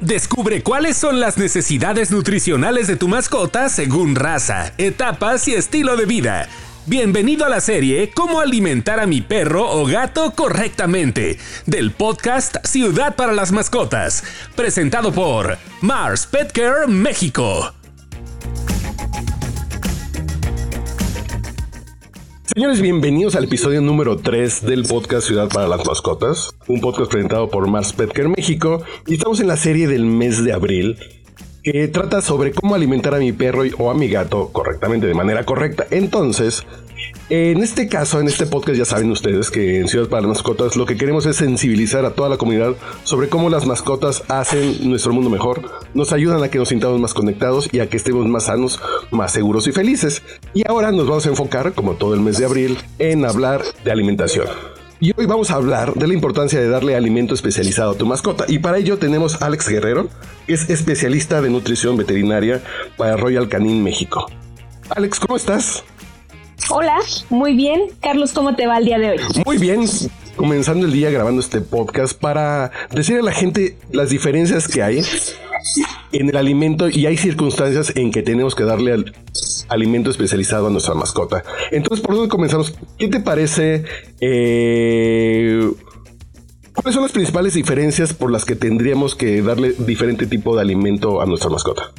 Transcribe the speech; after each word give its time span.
Descubre 0.00 0.62
cuáles 0.62 0.96
son 0.96 1.20
las 1.20 1.38
necesidades 1.38 2.10
nutricionales 2.10 2.86
de 2.86 2.96
tu 2.96 3.08
mascota 3.08 3.70
según 3.70 4.14
raza, 4.14 4.72
etapas 4.76 5.48
y 5.48 5.54
estilo 5.54 5.96
de 5.96 6.04
vida. 6.04 6.48
Bienvenido 6.84 7.46
a 7.46 7.48
la 7.48 7.60
serie 7.60 8.10
Cómo 8.10 8.40
alimentar 8.40 9.00
a 9.00 9.06
mi 9.06 9.22
perro 9.22 9.68
o 9.68 9.86
gato 9.86 10.32
correctamente 10.32 11.38
del 11.64 11.92
podcast 11.92 12.56
Ciudad 12.66 13.16
para 13.16 13.32
las 13.32 13.52
Mascotas, 13.52 14.22
presentado 14.54 15.12
por 15.12 15.56
Mars 15.80 16.26
Pet 16.26 16.52
Care 16.52 16.86
México. 16.86 17.72
Señores, 22.56 22.80
bienvenidos 22.80 23.36
al 23.36 23.44
episodio 23.44 23.82
número 23.82 24.16
3 24.16 24.64
del 24.64 24.84
podcast 24.84 25.26
Ciudad 25.26 25.50
para 25.50 25.68
las 25.68 25.86
Mascotas, 25.86 26.54
un 26.68 26.80
podcast 26.80 27.10
presentado 27.10 27.50
por 27.50 27.68
Mars 27.68 27.92
Petker 27.92 28.30
México 28.30 28.82
y 29.06 29.12
estamos 29.12 29.40
en 29.40 29.48
la 29.48 29.58
serie 29.58 29.86
del 29.88 30.06
mes 30.06 30.42
de 30.42 30.54
abril 30.54 30.96
que 31.62 31.86
trata 31.88 32.22
sobre 32.22 32.52
cómo 32.52 32.74
alimentar 32.74 33.14
a 33.14 33.18
mi 33.18 33.32
perro 33.32 33.64
o 33.76 33.90
a 33.90 33.94
mi 33.94 34.08
gato 34.08 34.52
correctamente, 34.54 35.06
de 35.06 35.12
manera 35.12 35.44
correcta. 35.44 35.86
Entonces, 35.90 36.64
en 37.28 37.60
este 37.62 37.88
caso, 37.88 38.20
en 38.20 38.28
este 38.28 38.46
podcast 38.46 38.78
ya 38.78 38.84
saben 38.84 39.10
ustedes 39.10 39.50
que 39.50 39.80
en 39.80 39.88
Ciudad 39.88 40.08
para 40.08 40.28
Mascotas 40.28 40.76
lo 40.76 40.86
que 40.86 40.96
queremos 40.96 41.26
es 41.26 41.36
sensibilizar 41.36 42.04
a 42.04 42.14
toda 42.14 42.28
la 42.28 42.36
comunidad 42.36 42.74
sobre 43.02 43.28
cómo 43.28 43.50
las 43.50 43.66
mascotas 43.66 44.22
hacen 44.28 44.88
nuestro 44.88 45.12
mundo 45.12 45.28
mejor, 45.28 45.62
nos 45.92 46.12
ayudan 46.12 46.42
a 46.44 46.48
que 46.48 46.58
nos 46.58 46.68
sintamos 46.68 47.00
más 47.00 47.14
conectados 47.14 47.68
y 47.72 47.80
a 47.80 47.88
que 47.88 47.96
estemos 47.96 48.26
más 48.26 48.44
sanos, 48.44 48.80
más 49.10 49.32
seguros 49.32 49.66
y 49.66 49.72
felices. 49.72 50.22
Y 50.54 50.62
ahora 50.68 50.92
nos 50.92 51.08
vamos 51.08 51.26
a 51.26 51.30
enfocar, 51.30 51.72
como 51.72 51.94
todo 51.94 52.14
el 52.14 52.20
mes 52.20 52.38
de 52.38 52.44
abril, 52.44 52.78
en 52.98 53.24
hablar 53.24 53.62
de 53.84 53.90
alimentación. 53.90 54.46
Y 54.98 55.12
hoy 55.18 55.26
vamos 55.26 55.50
a 55.50 55.56
hablar 55.56 55.94
de 55.94 56.06
la 56.06 56.14
importancia 56.14 56.58
de 56.58 56.68
darle 56.68 56.96
alimento 56.96 57.34
especializado 57.34 57.90
a 57.90 57.98
tu 57.98 58.06
mascota. 58.06 58.44
Y 58.48 58.60
para 58.60 58.78
ello 58.78 58.98
tenemos 58.98 59.42
a 59.42 59.46
Alex 59.46 59.68
Guerrero, 59.68 60.08
que 60.46 60.54
es 60.54 60.70
especialista 60.70 61.42
de 61.42 61.50
nutrición 61.50 61.96
veterinaria 61.96 62.62
para 62.96 63.16
Royal 63.16 63.48
Canin 63.48 63.82
México. 63.82 64.26
Alex, 64.88 65.20
¿cómo 65.20 65.36
estás? 65.36 65.84
Hola, 66.70 66.98
muy 67.30 67.54
bien. 67.54 67.82
Carlos, 68.00 68.32
¿cómo 68.32 68.56
te 68.56 68.66
va 68.66 68.78
el 68.78 68.84
día 68.84 68.98
de 68.98 69.10
hoy? 69.10 69.16
Muy 69.44 69.58
bien. 69.58 69.84
Comenzando 70.36 70.86
el 70.86 70.92
día 70.92 71.10
grabando 71.10 71.40
este 71.40 71.60
podcast 71.60 72.18
para 72.18 72.70
decir 72.90 73.18
a 73.18 73.22
la 73.22 73.32
gente 73.32 73.78
las 73.92 74.10
diferencias 74.10 74.68
que 74.68 74.82
hay 74.82 75.02
en 76.12 76.28
el 76.28 76.36
alimento 76.36 76.88
y 76.88 77.06
hay 77.06 77.16
circunstancias 77.16 77.92
en 77.96 78.10
que 78.10 78.22
tenemos 78.22 78.54
que 78.54 78.64
darle 78.64 78.92
al 78.92 79.14
alimento 79.68 80.10
especializado 80.10 80.66
a 80.66 80.70
nuestra 80.70 80.94
mascota. 80.94 81.42
Entonces, 81.70 82.04
¿por 82.04 82.16
dónde 82.16 82.28
comenzamos? 82.28 82.74
¿Qué 82.98 83.08
te 83.08 83.20
parece? 83.20 83.84
Eh, 84.20 85.70
¿Cuáles 86.74 86.94
son 86.94 87.02
las 87.02 87.12
principales 87.12 87.54
diferencias 87.54 88.12
por 88.12 88.30
las 88.30 88.44
que 88.44 88.54
tendríamos 88.54 89.14
que 89.14 89.40
darle 89.40 89.72
diferente 89.78 90.26
tipo 90.26 90.54
de 90.54 90.62
alimento 90.62 91.22
a 91.22 91.26
nuestra 91.26 91.48
mascota? 91.48 91.92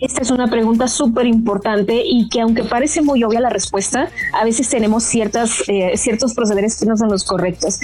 Esta 0.00 0.20
es 0.20 0.30
una 0.30 0.48
pregunta 0.48 0.88
súper 0.88 1.26
importante 1.26 2.02
y 2.04 2.28
que 2.28 2.42
aunque 2.42 2.64
parece 2.64 3.00
muy 3.00 3.24
obvia 3.24 3.40
la 3.40 3.48
respuesta, 3.48 4.10
a 4.34 4.44
veces 4.44 4.68
tenemos 4.68 5.04
ciertas, 5.04 5.62
eh, 5.68 5.92
ciertos 5.96 6.34
procederes 6.34 6.76
que 6.76 6.84
no 6.84 6.98
son 6.98 7.08
los 7.08 7.24
correctos. 7.24 7.78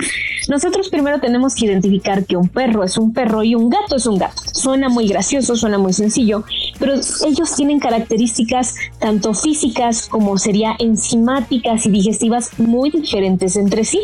Nosotros 0.49 0.91
primero 0.91 1.21
tenemos 1.21 1.55
que 1.55 1.65
identificar 1.65 2.27
que 2.27 2.37
un 2.37 2.49
perro 2.49 2.85
es 2.85 2.99
un 2.99 3.15
perro 3.15 3.43
y 3.43 3.55
un 3.55 3.71
gato 3.71 3.97
es 3.97 4.07
un 4.07 4.19
gato. 4.19 4.43
Suena 4.53 4.91
muy 4.91 5.09
gracioso, 5.09 5.57
suena 5.57 5.79
muy 5.79 5.95
sencillo, 5.95 6.45
pero 6.79 6.95
ellos 6.95 7.55
tienen 7.57 7.79
características 7.79 8.75
tanto 8.99 9.33
físicas 9.33 10.09
como 10.09 10.37
sería 10.37 10.77
enzimáticas 10.79 11.87
y 11.87 11.91
digestivas 11.91 12.51
muy 12.59 12.91
diferentes 12.91 13.57
entre 13.57 13.85
sí. 13.85 14.01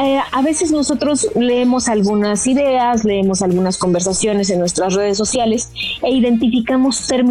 Eh, 0.00 0.20
a 0.30 0.42
veces 0.42 0.70
nosotros 0.70 1.28
leemos 1.34 1.88
algunas 1.88 2.46
ideas, 2.46 3.04
leemos 3.04 3.42
algunas 3.42 3.76
conversaciones 3.76 4.50
en 4.50 4.60
nuestras 4.60 4.94
redes 4.94 5.16
sociales 5.16 5.70
e 6.02 6.10
identificamos 6.10 7.06
términos 7.06 7.23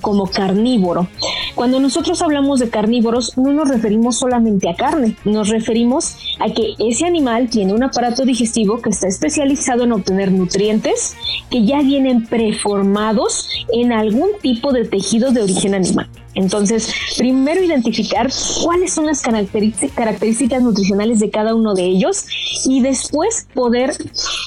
como 0.00 0.26
carnívoro. 0.26 1.08
Cuando 1.54 1.80
nosotros 1.80 2.22
hablamos 2.22 2.60
de 2.60 2.70
carnívoros 2.70 3.36
no 3.36 3.52
nos 3.52 3.68
referimos 3.68 4.18
solamente 4.18 4.68
a 4.68 4.74
carne, 4.74 5.16
nos 5.24 5.48
referimos 5.48 6.16
a 6.40 6.52
que 6.52 6.74
ese 6.78 7.06
animal 7.06 7.48
tiene 7.48 7.72
un 7.72 7.82
aparato 7.82 8.24
digestivo 8.24 8.80
que 8.80 8.90
está 8.90 9.08
especializado 9.08 9.84
en 9.84 9.92
obtener 9.92 10.32
nutrientes 10.32 11.16
que 11.50 11.64
ya 11.64 11.82
vienen 11.82 12.26
preformados 12.26 13.48
en 13.72 13.92
algún 13.92 14.30
tipo 14.40 14.72
de 14.72 14.84
tejido 14.84 15.30
de 15.30 15.42
origen 15.42 15.74
animal. 15.74 16.08
Entonces, 16.38 16.92
primero 17.18 17.60
identificar 17.64 18.28
cuáles 18.62 18.92
son 18.92 19.06
las 19.06 19.22
características 19.22 20.62
nutricionales 20.62 21.18
de 21.18 21.30
cada 21.30 21.52
uno 21.52 21.74
de 21.74 21.84
ellos 21.84 22.26
y 22.64 22.80
después 22.80 23.48
poder 23.54 23.96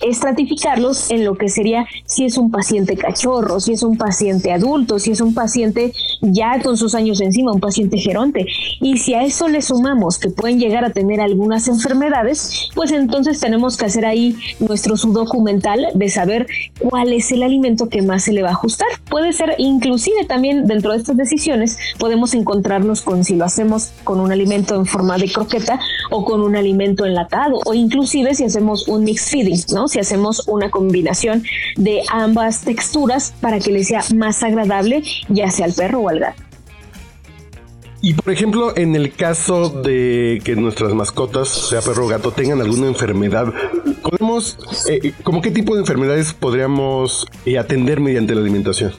estratificarlos 0.07 1.12
en 1.12 1.25
lo 1.25 1.35
que 1.35 1.50
sería 1.50 1.85
si 2.06 2.24
es 2.24 2.38
un 2.38 2.50
paciente 2.50 2.96
cachorro, 2.96 3.59
si 3.59 3.74
es 3.74 3.84
un 3.84 3.97
paciente 3.97 4.53
adulto, 4.53 5.00
si 5.00 5.12
es 5.12 5.19
un 5.19 5.34
paciente 5.34 5.91
ya 6.22 6.62
con 6.62 6.78
sus 6.78 6.96
años 6.96 7.19
encima, 7.19 7.52
un 7.52 7.59
paciente 7.59 7.97
geronte. 7.97 8.46
Y 8.79 8.97
si 8.97 9.13
a 9.13 9.23
eso 9.23 9.50
le 9.50 9.62
sumamos 9.62 10.18
que 10.18 10.29
pueden 10.29 10.59
llegar 10.59 10.85
a 10.85 10.91
tener 10.91 11.19
algunas 11.19 11.68
enfermedades, 11.68 12.69
pues 12.73 12.94
entonces 12.94 13.41
tenemos 13.41 13.75
que 13.75 13.88
hacer 13.88 14.06
ahí 14.06 14.38
nuestro 14.62 14.96
sudoku 14.96 15.41
mental 15.41 15.88
de 15.94 16.09
saber 16.09 16.47
cuál 16.79 17.12
es 17.12 17.34
el 17.34 17.44
alimento 17.44 17.90
que 17.90 18.02
más 18.02 18.23
se 18.23 18.31
le 18.31 18.44
va 18.44 18.50
a 18.50 18.53
ajustar. 18.53 18.88
Puede 19.09 19.34
ser 19.34 19.56
inclusive 19.58 20.23
también 20.23 20.68
dentro 20.68 20.94
de 20.94 21.00
estas 21.00 21.18
decisiones 21.18 21.81
podemos 21.97 22.34
encontrarnos 22.34 23.02
con 23.02 23.24
si 23.24 23.36
lo 23.36 23.46
hacemos 23.46 23.92
con 24.03 24.19
un 24.19 24.31
alimento 24.31 24.75
en 24.75 24.86
forma 24.86 25.18
de 25.18 25.31
croqueta 25.31 25.80
o 26.09 26.25
con 26.25 26.42
un 26.42 26.56
alimento 26.56 27.06
enlatado 27.06 27.59
o 27.66 27.74
inclusive 27.74 28.36
si 28.36 28.46
hacemos 28.46 28.88
un 28.88 29.03
mix 29.03 29.30
feeding, 29.30 29.59
¿no? 29.74 29.88
Si 29.88 30.00
hacemos 30.00 30.47
una 30.47 30.70
combinación 30.70 31.44
de 31.78 32.02
ambas 32.12 32.62
texturas 32.62 33.34
para 33.41 33.59
que 33.59 33.72
le 33.72 33.84
sea 33.84 34.03
más 34.16 34.44
agradable 34.44 35.03
ya 35.30 35.50
sea 35.50 35.66
al 35.66 35.74
perro 35.74 36.00
o 36.00 36.09
al 36.09 36.20
gato. 36.20 36.44
Y 38.03 38.16
por 38.16 38.34
ejemplo, 38.34 38.75
en 38.75 38.96
el 38.96 39.14
caso 39.14 39.70
de 39.70 40.41
que 40.44 40.56
nuestras 40.56 40.94
mascotas, 40.96 41.50
sea 41.50 41.81
perro 41.81 42.06
o 42.06 42.08
gato, 42.08 42.31
tengan 42.31 42.59
alguna 42.59 42.88
enfermedad, 42.88 43.53
podemos, 44.02 44.58
eh, 44.90 45.14
¿cómo 45.22 45.41
qué 45.44 45.52
tipo 45.52 45.75
de 45.75 45.81
enfermedades 45.81 46.34
podríamos 46.34 47.28
eh, 47.46 47.59
atender 47.59 48.00
mediante 48.00 48.34
la 48.34 48.41
alimentación? 48.41 48.91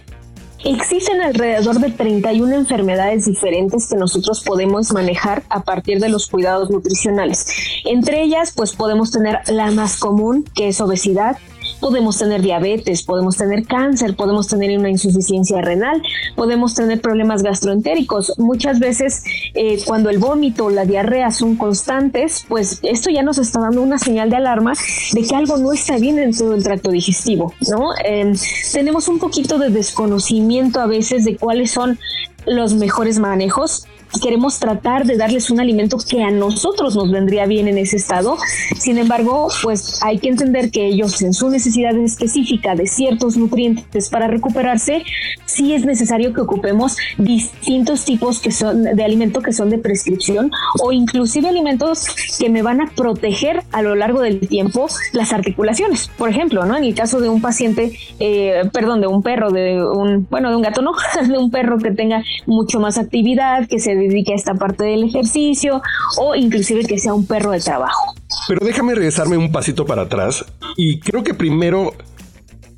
Existen 0.64 1.20
alrededor 1.20 1.80
de 1.80 1.90
31 1.90 2.54
enfermedades 2.54 3.26
diferentes 3.26 3.88
que 3.88 3.96
nosotros 3.96 4.42
podemos 4.44 4.92
manejar 4.92 5.42
a 5.48 5.64
partir 5.64 5.98
de 5.98 6.08
los 6.08 6.28
cuidados 6.28 6.70
nutricionales. 6.70 7.46
Entre 7.84 8.22
ellas, 8.22 8.52
pues 8.54 8.74
podemos 8.74 9.10
tener 9.10 9.40
la 9.48 9.70
más 9.72 9.98
común, 9.98 10.44
que 10.54 10.68
es 10.68 10.80
obesidad, 10.80 11.36
podemos 11.82 12.16
tener 12.16 12.40
diabetes, 12.40 13.02
podemos 13.02 13.36
tener 13.36 13.66
cáncer, 13.66 14.14
podemos 14.14 14.46
tener 14.46 14.78
una 14.78 14.88
insuficiencia 14.88 15.60
renal, 15.60 16.00
podemos 16.36 16.74
tener 16.74 17.00
problemas 17.00 17.42
gastroentéricos. 17.42 18.38
Muchas 18.38 18.78
veces 18.78 19.24
eh, 19.54 19.82
cuando 19.84 20.08
el 20.08 20.18
vómito 20.18 20.66
o 20.66 20.70
la 20.70 20.86
diarrea 20.86 21.32
son 21.32 21.56
constantes, 21.56 22.46
pues 22.48 22.78
esto 22.84 23.10
ya 23.10 23.22
nos 23.22 23.38
está 23.38 23.60
dando 23.60 23.82
una 23.82 23.98
señal 23.98 24.30
de 24.30 24.36
alarma 24.36 24.74
de 25.12 25.22
que 25.22 25.34
algo 25.34 25.58
no 25.58 25.72
está 25.72 25.98
bien 25.98 26.20
en 26.20 26.34
todo 26.34 26.54
el 26.54 26.62
tracto 26.62 26.90
digestivo, 26.90 27.52
¿no? 27.68 27.90
Em, 28.04 28.34
tenemos 28.72 29.08
un 29.08 29.18
poquito 29.18 29.58
de 29.58 29.70
desconocimiento 29.70 30.80
a 30.80 30.86
veces 30.86 31.24
de 31.24 31.36
cuáles 31.36 31.72
son 31.72 31.98
los 32.46 32.74
mejores 32.74 33.18
manejos 33.18 33.86
queremos 34.20 34.58
tratar 34.58 35.06
de 35.06 35.16
darles 35.16 35.50
un 35.50 35.60
alimento 35.60 35.96
que 35.98 36.22
a 36.22 36.30
nosotros 36.30 36.96
nos 36.96 37.10
vendría 37.10 37.46
bien 37.46 37.68
en 37.68 37.78
ese 37.78 37.96
estado. 37.96 38.36
Sin 38.78 38.98
embargo, 38.98 39.48
pues 39.62 40.00
hay 40.02 40.18
que 40.18 40.28
entender 40.28 40.70
que 40.70 40.86
ellos 40.86 41.22
en 41.22 41.32
su 41.32 41.48
necesidad 41.48 41.96
específica 41.96 42.74
de 42.74 42.86
ciertos 42.86 43.36
nutrientes 43.36 44.10
para 44.10 44.26
recuperarse, 44.26 45.02
sí 45.46 45.74
es 45.74 45.84
necesario 45.84 46.32
que 46.32 46.40
ocupemos 46.40 46.96
distintos 47.18 48.04
tipos 48.04 48.40
que 48.40 48.50
son 48.50 48.82
de 48.82 49.04
alimento 49.04 49.40
que 49.40 49.52
son 49.52 49.70
de 49.70 49.78
prescripción 49.78 50.50
o 50.80 50.92
inclusive 50.92 51.48
alimentos 51.48 52.06
que 52.38 52.48
me 52.48 52.62
van 52.62 52.80
a 52.80 52.90
proteger 52.94 53.62
a 53.72 53.82
lo 53.82 53.94
largo 53.94 54.20
del 54.20 54.40
tiempo 54.48 54.86
las 55.12 55.32
articulaciones. 55.32 56.08
Por 56.16 56.28
ejemplo, 56.28 56.64
¿no? 56.64 56.76
En 56.76 56.84
el 56.84 56.94
caso 56.94 57.20
de 57.20 57.28
un 57.28 57.40
paciente, 57.40 57.92
eh, 58.18 58.62
perdón, 58.72 59.00
de 59.00 59.06
un 59.06 59.22
perro, 59.22 59.50
de 59.50 59.84
un, 59.84 60.26
bueno, 60.30 60.50
de 60.50 60.56
un 60.56 60.62
gato 60.62 60.82
no, 60.82 60.92
de 61.28 61.38
un 61.38 61.50
perro 61.50 61.78
que 61.78 61.90
tenga 61.90 62.22
mucho 62.46 62.80
más 62.80 62.98
actividad, 62.98 63.68
que 63.68 63.78
se 63.78 63.94
dedique 64.02 64.34
esta 64.34 64.54
parte 64.54 64.84
del 64.84 65.04
ejercicio 65.04 65.82
o 66.18 66.34
inclusive 66.34 66.84
que 66.84 66.98
sea 66.98 67.14
un 67.14 67.26
perro 67.26 67.50
de 67.52 67.60
trabajo. 67.60 68.14
Pero 68.48 68.64
déjame 68.64 68.94
regresarme 68.94 69.36
un 69.36 69.52
pasito 69.52 69.86
para 69.86 70.02
atrás 70.02 70.44
y 70.76 71.00
creo 71.00 71.22
que 71.22 71.34
primero 71.34 71.92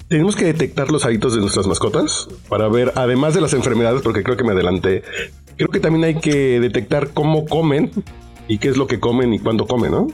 tenemos 0.09 0.37
que 0.37 0.45
detectar 0.45 0.91
los 0.91 1.05
hábitos 1.05 1.35
de 1.35 1.41
nuestras 1.41 1.67
mascotas 1.67 2.29
para 2.49 2.69
ver, 2.69 2.93
además 2.95 3.35
de 3.35 3.41
las 3.41 3.55
enfermedades, 3.55 4.03
porque 4.03 4.23
creo 4.23 4.37
que 4.37 4.45
me 4.45 4.53
adelanté, 4.53 5.03
creo 5.57 5.71
que 5.71 5.81
también 5.81 6.05
hay 6.05 6.21
que 6.21 6.61
detectar 6.61 7.09
cómo 7.13 7.47
comen 7.47 7.91
y 8.47 8.59
qué 8.59 8.69
es 8.69 8.77
lo 8.77 8.87
que 8.87 9.01
comen 9.01 9.33
y 9.33 9.39
cuándo 9.39 9.67
comen, 9.67 9.93
¿no? 9.93 10.09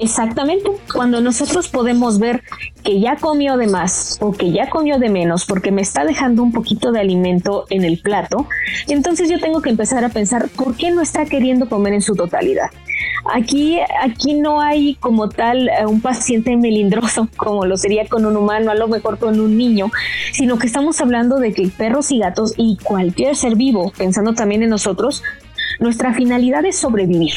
Exactamente, 0.00 0.70
cuando 0.92 1.20
nosotros 1.20 1.68
podemos 1.68 2.18
ver 2.18 2.42
que 2.82 3.00
ya 3.00 3.16
comió 3.16 3.56
de 3.56 3.66
más 3.66 4.18
o 4.20 4.32
que 4.32 4.50
ya 4.50 4.68
comió 4.68 4.98
de 4.98 5.08
menos 5.08 5.44
porque 5.46 5.70
me 5.70 5.82
está 5.82 6.04
dejando 6.04 6.42
un 6.42 6.52
poquito 6.52 6.92
de 6.92 7.00
alimento 7.00 7.66
en 7.70 7.84
el 7.84 8.00
plato, 8.00 8.48
entonces 8.88 9.30
yo 9.30 9.38
tengo 9.38 9.62
que 9.62 9.70
empezar 9.70 10.04
a 10.04 10.08
pensar 10.08 10.48
por 10.48 10.76
qué 10.76 10.90
no 10.90 11.00
está 11.00 11.24
queriendo 11.24 11.68
comer 11.68 11.94
en 11.94 12.02
su 12.02 12.14
totalidad. 12.14 12.70
Aquí, 13.32 13.78
aquí 14.02 14.34
no 14.34 14.60
hay 14.60 14.94
como 14.96 15.28
tal 15.28 15.68
eh, 15.68 15.86
un 15.86 16.00
paciente 16.00 16.56
melindroso, 16.56 17.28
como 17.36 17.64
lo 17.66 17.76
sería 17.76 18.06
con 18.08 18.26
un 18.26 18.36
humano, 18.36 18.70
a 18.70 18.74
lo 18.74 18.88
mejor 18.88 19.18
con 19.18 19.40
un 19.40 19.56
niño, 19.56 19.90
sino 20.32 20.58
que 20.58 20.66
estamos 20.66 21.00
hablando 21.00 21.38
de 21.38 21.52
que 21.52 21.68
perros 21.68 22.10
y 22.10 22.18
gatos 22.18 22.54
y 22.56 22.76
cualquier 22.82 23.36
ser 23.36 23.54
vivo, 23.56 23.92
pensando 23.96 24.34
también 24.34 24.62
en 24.62 24.70
nosotros, 24.70 25.22
nuestra 25.78 26.12
finalidad 26.14 26.64
es 26.64 26.76
sobrevivir. 26.76 27.32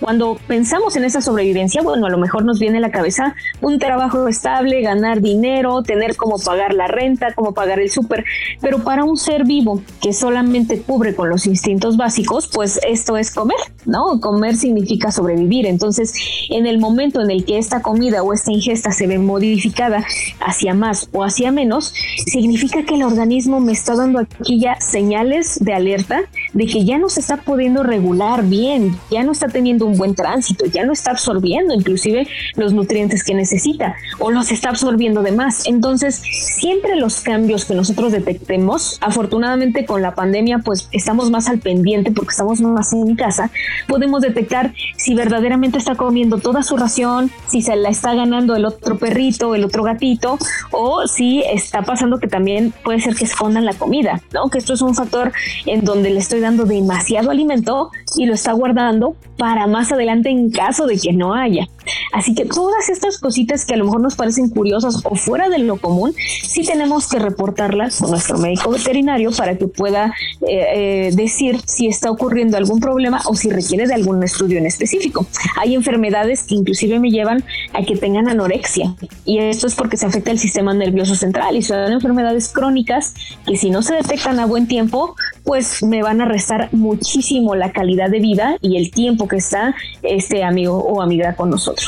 Cuando 0.00 0.38
pensamos 0.46 0.96
en 0.96 1.04
esa 1.04 1.20
sobrevivencia, 1.20 1.82
bueno, 1.82 2.06
a 2.06 2.10
lo 2.10 2.18
mejor 2.18 2.44
nos 2.44 2.58
viene 2.58 2.78
a 2.78 2.80
la 2.80 2.90
cabeza 2.90 3.34
un 3.60 3.78
trabajo 3.78 4.28
estable, 4.28 4.82
ganar 4.82 5.20
dinero, 5.20 5.82
tener 5.82 6.16
cómo 6.16 6.38
pagar 6.38 6.74
la 6.74 6.86
renta, 6.86 7.34
cómo 7.34 7.52
pagar 7.52 7.80
el 7.80 7.90
súper, 7.90 8.24
pero 8.60 8.82
para 8.82 9.04
un 9.04 9.16
ser 9.16 9.44
vivo 9.44 9.82
que 10.00 10.12
solamente 10.12 10.82
cubre 10.82 11.14
con 11.14 11.28
los 11.28 11.46
instintos 11.46 11.96
básicos, 11.96 12.48
pues 12.52 12.80
esto 12.86 13.16
es 13.16 13.30
comer, 13.30 13.56
¿no? 13.84 14.20
Comer 14.20 14.56
significa 14.56 15.10
sobrevivir. 15.12 15.66
Entonces, 15.66 16.12
en 16.50 16.66
el 16.66 16.78
momento 16.78 17.20
en 17.20 17.30
el 17.30 17.44
que 17.44 17.58
esta 17.58 17.82
comida 17.82 18.22
o 18.22 18.32
esta 18.32 18.52
ingesta 18.52 18.92
se 18.92 19.06
ve 19.06 19.18
modificada 19.18 20.04
hacia 20.40 20.74
más 20.74 21.08
o 21.12 21.24
hacia 21.24 21.52
menos, 21.52 21.94
significa 22.26 22.84
que 22.84 22.94
el 22.94 23.02
organismo 23.02 23.60
me 23.60 23.72
está 23.72 23.94
dando 23.94 24.18
aquí 24.18 24.58
ya 24.58 24.80
señales 24.80 25.58
de 25.60 25.72
alerta 25.72 26.22
de 26.52 26.66
que 26.66 26.84
ya 26.84 26.98
no 26.98 27.08
se 27.08 27.20
está 27.20 27.38
pudiendo 27.38 27.82
regular 27.82 28.44
bien, 28.44 28.96
ya 29.10 29.22
no 29.22 29.32
está 29.32 29.48
teniendo 29.48 29.69
un 29.78 29.96
buen 29.96 30.14
tránsito, 30.14 30.66
ya 30.66 30.84
no 30.84 30.92
está 30.92 31.12
absorbiendo 31.12 31.74
inclusive 31.74 32.26
los 32.56 32.72
nutrientes 32.72 33.24
que 33.24 33.34
necesita 33.34 33.94
o 34.18 34.30
los 34.30 34.50
está 34.50 34.70
absorbiendo 34.70 35.22
de 35.22 35.32
más. 35.32 35.66
Entonces, 35.66 36.22
siempre 36.60 36.96
los 36.96 37.20
cambios 37.20 37.64
que 37.64 37.74
nosotros 37.74 38.12
detectemos, 38.12 38.98
afortunadamente 39.00 39.84
con 39.84 40.02
la 40.02 40.14
pandemia, 40.14 40.58
pues 40.58 40.88
estamos 40.92 41.30
más 41.30 41.48
al 41.48 41.58
pendiente 41.58 42.10
porque 42.12 42.30
estamos 42.30 42.60
más 42.60 42.92
en 42.92 43.16
casa, 43.16 43.50
podemos 43.88 44.22
detectar 44.22 44.72
si 44.96 45.14
verdaderamente 45.14 45.78
está 45.78 45.94
comiendo 45.94 46.38
toda 46.38 46.62
su 46.62 46.76
ración, 46.76 47.30
si 47.46 47.62
se 47.62 47.76
la 47.76 47.88
está 47.88 48.14
ganando 48.14 48.56
el 48.56 48.64
otro 48.64 48.98
perrito, 48.98 49.54
el 49.54 49.64
otro 49.64 49.82
gatito, 49.82 50.38
o 50.70 51.06
si 51.06 51.42
está 51.42 51.82
pasando 51.82 52.18
que 52.18 52.28
también 52.28 52.72
puede 52.84 53.00
ser 53.00 53.14
que 53.14 53.24
escondan 53.24 53.64
la 53.64 53.74
comida, 53.74 54.20
¿no? 54.32 54.48
Que 54.48 54.58
esto 54.58 54.74
es 54.74 54.82
un 54.82 54.94
factor 54.94 55.32
en 55.66 55.84
donde 55.84 56.10
le 56.10 56.20
estoy 56.20 56.40
dando 56.40 56.64
demasiado 56.64 57.30
alimento 57.30 57.90
y 58.16 58.26
lo 58.26 58.34
está 58.34 58.52
guardando 58.52 59.16
para 59.36 59.49
más 59.66 59.92
adelante 59.92 60.30
en 60.30 60.50
caso 60.50 60.86
de 60.86 60.98
que 60.98 61.12
no 61.12 61.34
haya. 61.34 61.68
Así 62.12 62.34
que 62.34 62.44
todas 62.44 62.88
estas 62.88 63.18
cositas 63.18 63.64
que 63.64 63.74
a 63.74 63.76
lo 63.76 63.84
mejor 63.84 64.00
nos 64.00 64.16
parecen 64.16 64.48
curiosas 64.48 65.00
o 65.04 65.14
fuera 65.14 65.48
de 65.48 65.58
lo 65.58 65.76
común, 65.76 66.14
sí 66.42 66.64
tenemos 66.64 67.08
que 67.08 67.18
reportarlas 67.18 67.98
con 67.98 68.10
nuestro 68.10 68.38
médico 68.38 68.70
veterinario 68.70 69.30
para 69.32 69.56
que 69.56 69.66
pueda 69.66 70.12
eh, 70.42 71.08
eh, 71.08 71.10
decir 71.14 71.60
si 71.64 71.86
está 71.86 72.10
ocurriendo 72.10 72.56
algún 72.56 72.80
problema 72.80 73.20
o 73.26 73.34
si 73.34 73.50
requiere 73.50 73.86
de 73.86 73.94
algún 73.94 74.22
estudio 74.22 74.58
en 74.58 74.66
específico. 74.66 75.26
Hay 75.56 75.74
enfermedades 75.74 76.42
que 76.42 76.54
inclusive 76.54 76.98
me 76.98 77.10
llevan 77.10 77.44
a 77.72 77.82
que 77.82 77.96
tengan 77.96 78.28
anorexia 78.28 78.94
y 79.24 79.38
esto 79.38 79.66
es 79.66 79.74
porque 79.74 79.96
se 79.96 80.06
afecta 80.06 80.30
el 80.30 80.38
sistema 80.38 80.74
nervioso 80.74 81.14
central 81.14 81.56
y 81.56 81.62
son 81.62 81.92
enfermedades 81.92 82.48
crónicas 82.48 83.14
que 83.46 83.56
si 83.56 83.70
no 83.70 83.82
se 83.82 83.94
detectan 83.94 84.40
a 84.40 84.46
buen 84.46 84.66
tiempo, 84.66 85.14
pues 85.44 85.82
me 85.82 86.02
van 86.02 86.20
a 86.20 86.24
restar 86.24 86.68
muchísimo 86.72 87.54
la 87.54 87.72
calidad 87.72 88.10
de 88.10 88.20
vida 88.20 88.56
y 88.60 88.76
el 88.76 88.90
tiempo 88.90 89.28
que 89.28 89.36
está 89.36 89.74
este 90.02 90.44
amigo 90.44 90.78
o 90.78 91.02
amiga 91.02 91.34
con 91.34 91.50
nosotros. 91.50 91.79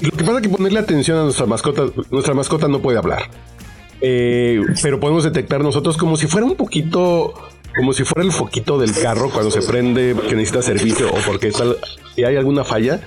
Lo 0.00 0.10
que 0.10 0.24
pasa 0.24 0.36
es 0.36 0.42
que 0.42 0.48
ponerle 0.48 0.78
atención 0.78 1.18
a 1.18 1.24
nuestra 1.24 1.46
mascota, 1.46 1.86
nuestra 2.10 2.34
mascota 2.34 2.68
no 2.68 2.80
puede 2.80 2.98
hablar. 2.98 3.30
Eh, 4.00 4.62
pero 4.82 5.00
podemos 5.00 5.24
detectar 5.24 5.60
nosotros 5.62 5.96
como 5.96 6.16
si 6.16 6.28
fuera 6.28 6.46
un 6.46 6.54
poquito, 6.54 7.34
como 7.76 7.92
si 7.92 8.04
fuera 8.04 8.24
el 8.24 8.32
foquito 8.32 8.78
del 8.78 8.92
carro 8.92 9.30
cuando 9.30 9.50
se 9.50 9.60
prende 9.62 10.14
que 10.28 10.36
necesita 10.36 10.62
servicio 10.62 11.08
o 11.08 11.16
porque 11.26 11.52
hay 12.16 12.36
alguna 12.36 12.64
falla. 12.64 13.00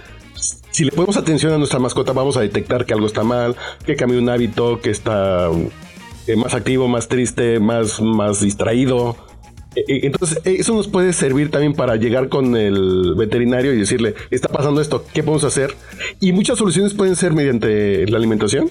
Si 0.72 0.84
le 0.84 0.92
ponemos 0.92 1.18
atención 1.18 1.54
a 1.54 1.58
nuestra 1.58 1.80
mascota, 1.80 2.14
vamos 2.14 2.38
a 2.38 2.42
detectar 2.42 2.86
que 2.86 2.94
algo 2.94 3.08
está 3.08 3.24
mal, 3.24 3.56
que 3.86 3.96
cambia 3.96 4.20
un 4.20 4.30
hábito, 4.30 4.82
que 4.82 4.90
está 4.90 5.50
eh, 6.28 6.36
más 6.36 6.54
activo, 6.54 6.88
más 6.88 7.08
triste, 7.08 7.60
más, 7.60 8.02
más 8.02 8.42
distraído. 8.42 9.16
Eh, 9.76 9.86
eh, 9.88 10.00
entonces, 10.04 10.40
eh, 10.44 10.58
eso 10.60 10.74
nos 10.74 10.88
puede 10.88 11.14
servir 11.14 11.50
también 11.50 11.74
para 11.74 11.96
llegar 11.96 12.28
con 12.30 12.56
el 12.56 13.16
veterinario 13.16 13.74
y 13.74 13.78
decirle, 13.78 14.16
está 14.30 14.50
pasando 14.50 14.82
esto, 14.82 15.06
¿qué 15.14 15.24
podemos 15.24 15.44
hacer? 15.46 15.74
Y 16.20 16.34
muchas 16.34 16.58
soluciones 16.58 16.94
pueden 16.94 17.16
ser 17.16 17.34
mediante 17.34 18.06
la 18.08 18.18
alimentación. 18.18 18.70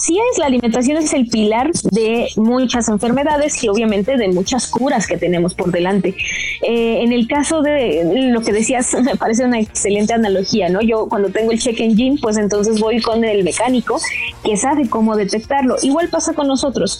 Sí 0.00 0.18
es, 0.18 0.38
la 0.38 0.46
alimentación 0.46 0.96
es 0.98 1.12
el 1.12 1.26
pilar 1.26 1.72
de 1.90 2.28
muchas 2.36 2.88
enfermedades 2.88 3.62
y 3.64 3.68
obviamente 3.68 4.16
de 4.16 4.28
muchas 4.28 4.68
curas 4.68 5.06
que 5.06 5.16
tenemos 5.16 5.54
por 5.54 5.72
delante. 5.72 6.14
en 6.62 7.12
el 7.12 7.26
caso 7.26 7.62
de 7.62 8.30
lo 8.30 8.40
que 8.42 8.52
decías, 8.52 8.94
me 9.02 9.16
parece 9.16 9.44
una 9.44 9.58
excelente 9.58 10.12
analogía, 10.12 10.68
¿no? 10.68 10.80
Yo 10.80 11.08
cuando 11.08 11.30
tengo 11.30 11.52
el 11.52 11.58
check 11.58 11.80
engine, 11.80 12.18
pues 12.20 12.36
entonces 12.36 12.80
voy 12.80 13.00
con 13.00 13.24
el 13.24 13.44
mecánico 13.44 14.00
que 14.44 14.56
sabe 14.56 14.88
cómo 14.88 15.16
detectarlo. 15.16 15.76
Igual 15.82 16.08
pasa 16.08 16.32
con 16.32 16.46
nosotros 16.46 16.98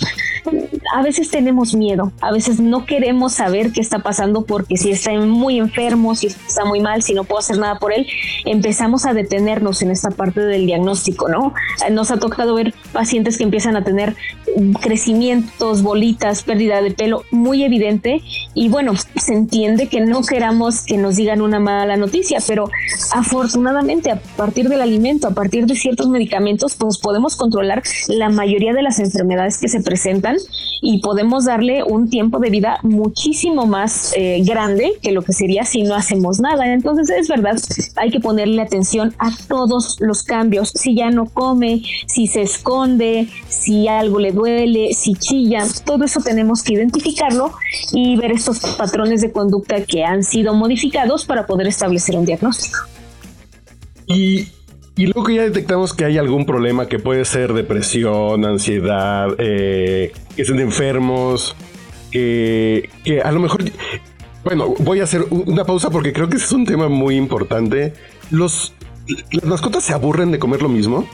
a 0.94 1.02
veces 1.02 1.30
tenemos 1.30 1.74
miedo, 1.74 2.12
a 2.20 2.32
veces 2.32 2.60
no 2.60 2.86
queremos 2.86 3.34
saber 3.34 3.72
qué 3.72 3.80
está 3.80 4.00
pasando 4.00 4.44
porque 4.44 4.76
si 4.76 4.90
está 4.90 5.12
muy 5.12 5.58
enfermo, 5.58 6.14
si 6.14 6.28
está 6.28 6.64
muy 6.64 6.80
mal, 6.80 7.02
si 7.02 7.14
no 7.14 7.24
puedo 7.24 7.40
hacer 7.40 7.58
nada 7.58 7.78
por 7.78 7.92
él, 7.92 8.06
empezamos 8.44 9.06
a 9.06 9.12
detenernos 9.12 9.82
en 9.82 9.90
esta 9.90 10.10
parte 10.10 10.40
del 10.40 10.66
diagnóstico, 10.66 11.28
¿no? 11.28 11.52
Nos 11.90 12.10
ha 12.10 12.18
tocado 12.18 12.54
ver 12.54 12.74
pacientes 12.93 13.38
que 13.38 13.44
empiezan 13.44 13.76
a 13.76 13.85
tener 13.85 14.14
crecimientos, 14.80 15.82
bolitas, 15.82 16.42
pérdida 16.42 16.82
de 16.82 16.90
pelo 16.90 17.24
muy 17.30 17.62
evidente 17.64 18.22
y 18.54 18.68
bueno, 18.68 18.94
se 19.16 19.32
entiende 19.32 19.88
que 19.88 20.00
no 20.00 20.22
queramos 20.22 20.84
que 20.84 20.96
nos 20.96 21.16
digan 21.16 21.40
una 21.40 21.60
mala 21.60 21.96
noticia, 21.96 22.38
pero 22.46 22.70
afortunadamente 23.12 24.10
a 24.10 24.20
partir 24.36 24.68
del 24.68 24.80
alimento, 24.80 25.28
a 25.28 25.32
partir 25.32 25.66
de 25.66 25.76
ciertos 25.76 26.08
medicamentos, 26.08 26.74
pues 26.76 26.98
podemos 26.98 27.36
controlar 27.36 27.82
la 28.08 28.28
mayoría 28.28 28.72
de 28.72 28.82
las 28.82 28.98
enfermedades 28.98 29.58
que 29.58 29.68
se 29.68 29.80
presentan 29.80 30.36
y 30.80 31.00
podemos 31.00 31.44
darle 31.44 31.82
un 31.82 32.08
tiempo 32.10 32.38
de 32.38 32.50
vida 32.50 32.78
muchísimo 32.82 33.66
más 33.66 34.12
eh, 34.16 34.42
grande 34.44 34.92
que 35.02 35.12
lo 35.12 35.22
que 35.22 35.32
sería 35.32 35.64
si 35.64 35.82
no 35.82 35.94
hacemos 35.94 36.40
nada. 36.40 36.72
Entonces 36.72 37.10
es 37.10 37.28
verdad, 37.28 37.56
hay 37.96 38.10
que 38.10 38.20
ponerle 38.20 38.62
atención 38.62 39.14
a 39.18 39.30
todos 39.48 39.96
los 40.00 40.22
cambios. 40.22 40.70
Si 40.74 40.94
ya 40.94 41.10
no 41.10 41.26
come, 41.26 41.82
si 42.06 42.26
se 42.26 42.42
esconde, 42.42 43.28
si 43.60 43.88
algo 43.88 44.19
le 44.19 44.32
duele, 44.32 44.93
si 44.93 45.14
chilla, 45.14 45.64
todo 45.84 46.05
eso 46.05 46.20
tenemos 46.20 46.62
que 46.62 46.75
identificarlo 46.75 47.52
y 47.93 48.16
ver 48.16 48.32
estos 48.32 48.60
patrones 48.76 49.20
de 49.20 49.32
conducta 49.32 49.84
que 49.84 50.05
han 50.05 50.22
sido 50.22 50.55
modificados 50.55 51.25
para 51.25 51.46
poder 51.46 51.66
establecer 51.66 52.16
un 52.16 52.25
diagnóstico. 52.25 52.78
Y 54.99 55.06
luego 55.06 55.25
que 55.25 55.34
ya 55.37 55.43
detectamos 55.43 55.94
que 55.94 56.05
hay 56.05 56.19
algún 56.19 56.44
problema 56.44 56.88
que 56.88 56.99
puede 56.99 57.24
ser 57.24 57.53
depresión, 57.53 58.44
ansiedad, 58.44 59.29
eh, 59.38 60.12
que 60.34 60.43
estén 60.43 60.58
enfermos, 60.58 61.55
que, 62.10 62.91
que 63.05 63.20
a 63.20 63.31
lo 63.31 63.41
mejor... 63.41 63.65
Bueno, 64.44 64.74
voy 64.79 65.00
a 65.00 65.05
hacer 65.05 65.27
una 65.31 65.65
pausa 65.65 65.91
porque 65.91 66.12
creo 66.12 66.29
que 66.29 66.36
es 66.36 66.50
un 66.53 66.65
tema 66.65 66.88
muy 66.88 67.17
importante. 67.17 67.93
Los, 68.31 68.72
¿Las 69.31 69.44
mascotas 69.44 69.84
se 69.84 69.93
aburren 69.93 70.31
de 70.31 70.38
comer 70.38 70.62
lo 70.62 70.69
mismo? 70.69 71.06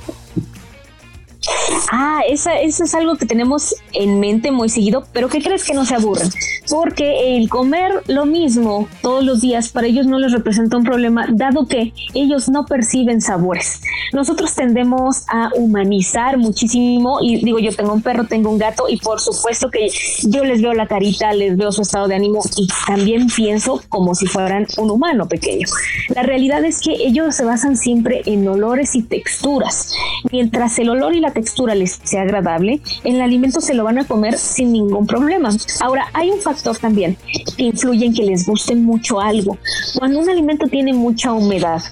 Ah, 1.91 2.21
esa, 2.29 2.55
eso 2.61 2.85
es 2.85 2.95
algo 2.95 3.17
que 3.17 3.27
tenemos 3.27 3.75
en 3.93 4.21
mente 4.21 4.51
muy 4.51 4.69
seguido, 4.69 5.05
pero 5.13 5.29
¿qué 5.29 5.41
crees 5.41 5.65
que 5.65 5.75
no 5.75 5.85
se 5.85 5.95
aburren? 5.95 6.29
Porque 6.69 7.37
el 7.37 7.49
comer 7.49 8.03
lo 8.07 8.27
mismo 8.27 8.89
todos 9.03 9.25
los 9.25 9.41
días 9.41 9.69
para 9.69 9.87
ellos 9.87 10.07
no 10.07 10.19
les 10.19 10.33
representa 10.33 10.77
un 10.77 10.85
problema, 10.85 11.27
dado 11.31 11.67
que 11.67 11.93
ellos 12.15 12.49
no 12.49 12.67
perciben 12.67 13.21
sabores. 13.21 13.81
Nosotros 14.13 14.55
tendemos 14.55 15.25
a 15.29 15.51
humanizar 15.57 16.39
muchísimo 16.39 17.19
y 17.21 17.45
digo, 17.45 17.59
yo 17.59 17.75
tengo 17.75 17.93
un 17.93 18.03
perro, 18.03 18.25
tengo 18.25 18.51
un 18.51 18.59
gato 18.59 18.85
y 18.89 18.97
por 18.99 19.21
supuesto 19.21 19.71
que 19.71 19.89
yo 20.23 20.45
les 20.45 20.63
veo 20.63 20.73
la 20.73 20.87
carita, 20.87 21.33
les 21.33 21.57
veo 21.57 21.73
su 21.73 21.83
estado 21.83 22.09
de 22.09 22.15
ánimo 22.15 22.41
y 22.57 22.67
también 22.87 23.27
pienso 23.29 23.83
como 23.89 24.15
si 24.15 24.27
fueran 24.27 24.67
un 24.79 24.91
humano 24.91 25.27
pequeño. 25.27 25.67
La 26.15 26.23
realidad 26.23 26.65
es 26.65 26.81
que 26.81 26.93
ellos 26.93 27.35
se 27.35 27.45
basan 27.45 27.77
siempre 27.77 28.23
en 28.27 28.47
olores 28.49 28.95
y 28.95 29.03
texturas. 29.03 29.93
Mientras 30.31 30.79
el 30.79 30.91
olor 30.91 31.15
y 31.15 31.21
la 31.21 31.33
textura 31.33 31.54
les 31.75 32.01
sea 32.03 32.23
agradable, 32.23 32.81
el 33.05 33.21
alimento 33.21 33.61
se 33.61 33.75
lo 33.75 33.85
van 33.85 33.99
a 33.99 34.07
comer 34.07 34.37
sin 34.37 34.73
ningún 34.73 35.07
problema. 35.07 35.51
Ahora, 35.81 36.07
hay 36.13 36.31
un 36.31 36.41
factor 36.41 36.77
también 36.77 37.17
que 37.57 37.65
influye 37.65 38.07
en 38.07 38.15
que 38.15 38.25
les 38.25 38.47
guste 38.47 38.75
mucho 38.75 39.21
algo. 39.21 39.57
Cuando 39.99 40.21
un 40.21 40.29
alimento 40.29 40.67
tiene 40.67 40.93
mucha 40.93 41.33
humedad, 41.33 41.83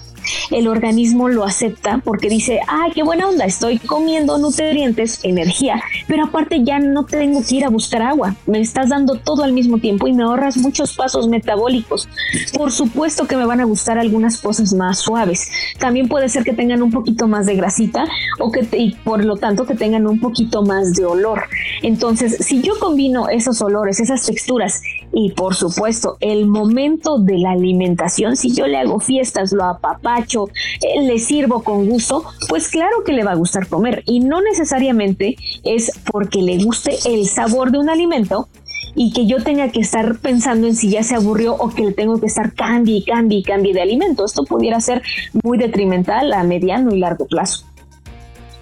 el 0.50 0.68
organismo 0.68 1.28
lo 1.28 1.44
acepta 1.44 2.00
porque 2.04 2.28
dice, 2.28 2.60
ay, 2.68 2.92
qué 2.92 3.02
buena 3.02 3.28
onda, 3.28 3.44
estoy 3.44 3.78
comiendo 3.78 4.38
nutrientes, 4.38 5.20
energía, 5.22 5.82
pero 6.06 6.24
aparte 6.24 6.62
ya 6.64 6.78
no 6.78 7.04
tengo 7.04 7.42
que 7.42 7.56
ir 7.56 7.64
a 7.64 7.70
buscar 7.70 8.02
agua, 8.02 8.36
me 8.46 8.60
estás 8.60 8.88
dando 8.90 9.16
todo 9.16 9.44
al 9.44 9.52
mismo 9.52 9.78
tiempo 9.78 10.06
y 10.06 10.12
me 10.12 10.22
ahorras 10.22 10.56
muchos 10.56 10.94
pasos 10.94 11.28
metabólicos. 11.28 12.08
Por 12.56 12.72
supuesto 12.72 13.26
que 13.26 13.36
me 13.36 13.46
van 13.46 13.60
a 13.60 13.64
gustar 13.64 13.98
algunas 13.98 14.38
cosas 14.38 14.74
más 14.74 14.98
suaves. 14.98 15.50
También 15.78 16.08
puede 16.08 16.28
ser 16.28 16.44
que 16.44 16.52
tengan 16.52 16.82
un 16.82 16.90
poquito 16.90 17.28
más 17.28 17.46
de 17.46 17.56
grasita 17.56 18.04
o 18.38 18.50
que 18.50 18.62
y 18.72 18.94
por 19.04 19.24
lo 19.24 19.36
tanto 19.36 19.66
que 19.66 19.74
tengan 19.74 20.06
un 20.06 20.20
poquito 20.20 20.62
más 20.62 20.94
de 20.94 21.04
olor. 21.04 21.44
Entonces, 21.82 22.36
si 22.40 22.62
yo 22.62 22.78
combino 22.78 23.28
esos 23.28 23.60
olores, 23.60 24.00
esas 24.00 24.24
texturas 24.24 24.82
y 25.12 25.32
por 25.32 25.54
supuesto 25.54 26.16
el 26.20 26.46
momento 26.46 27.18
de 27.18 27.38
la 27.38 27.52
alimentación, 27.52 28.36
si 28.36 28.54
yo 28.54 28.66
le 28.66 28.78
hago 28.78 29.00
fiestas, 29.00 29.52
lo 29.52 29.64
apapacho, 29.64 30.48
eh, 30.80 31.02
le 31.02 31.18
sirvo 31.18 31.62
con 31.62 31.88
gusto, 31.88 32.24
pues 32.48 32.68
claro 32.68 33.04
que 33.04 33.12
le 33.12 33.24
va 33.24 33.32
a 33.32 33.36
gustar 33.36 33.68
comer 33.68 34.02
y 34.06 34.20
no 34.20 34.40
necesariamente 34.40 35.36
es 35.64 35.92
porque 36.10 36.42
le 36.42 36.62
guste 36.64 36.96
el 37.06 37.26
sabor 37.26 37.70
de 37.70 37.78
un 37.78 37.90
alimento 37.90 38.48
y 38.94 39.12
que 39.12 39.26
yo 39.26 39.42
tenga 39.42 39.70
que 39.70 39.80
estar 39.80 40.18
pensando 40.18 40.66
en 40.66 40.74
si 40.74 40.90
ya 40.90 41.02
se 41.02 41.14
aburrió 41.14 41.54
o 41.54 41.70
que 41.70 41.84
le 41.84 41.92
tengo 41.92 42.20
que 42.20 42.26
estar 42.26 42.52
cambie 42.54 42.96
y 42.96 43.04
cambie 43.04 43.38
y 43.38 43.42
cambie 43.42 43.72
de 43.72 43.80
alimento. 43.80 44.24
Esto 44.24 44.44
pudiera 44.44 44.80
ser 44.80 45.02
muy 45.42 45.58
detrimental 45.58 46.32
a 46.32 46.42
mediano 46.44 46.94
y 46.94 46.98
largo 46.98 47.26
plazo. 47.26 47.64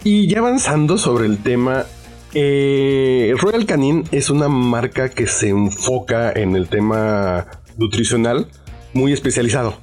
Y 0.04 0.28
ya 0.28 0.38
avanzando 0.38 0.96
sobre 0.96 1.26
el 1.26 1.38
tema, 1.38 1.84
eh, 2.34 3.34
Royal 3.38 3.66
Canin 3.66 4.04
es 4.12 4.30
una 4.30 4.48
marca 4.48 5.08
que 5.08 5.26
se 5.26 5.48
enfoca 5.48 6.32
en 6.32 6.56
el 6.56 6.68
tema 6.68 7.46
nutricional 7.76 8.46
muy 8.92 9.12
especializado. 9.12 9.76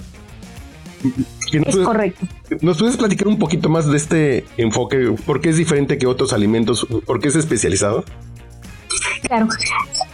es 1.51 1.75
correcto. 1.77 2.25
¿Nos 2.62 2.77
puedes 2.77 2.98
platicar 2.98 3.27
un 3.27 3.39
poquito 3.39 3.70
más 3.70 3.88
de 3.88 3.98
este 3.98 4.46
enfoque? 4.58 5.13
¿Por 5.25 5.42
qué 5.42 5.50
es 5.50 5.58
diferente 5.58 5.98
que 5.98 6.08
otros 6.08 6.34
alimentos? 6.34 6.88
¿Por 7.06 7.20
qué 7.20 7.27
es 7.27 7.36
especializado? 7.36 8.04
Claro, 9.22 9.48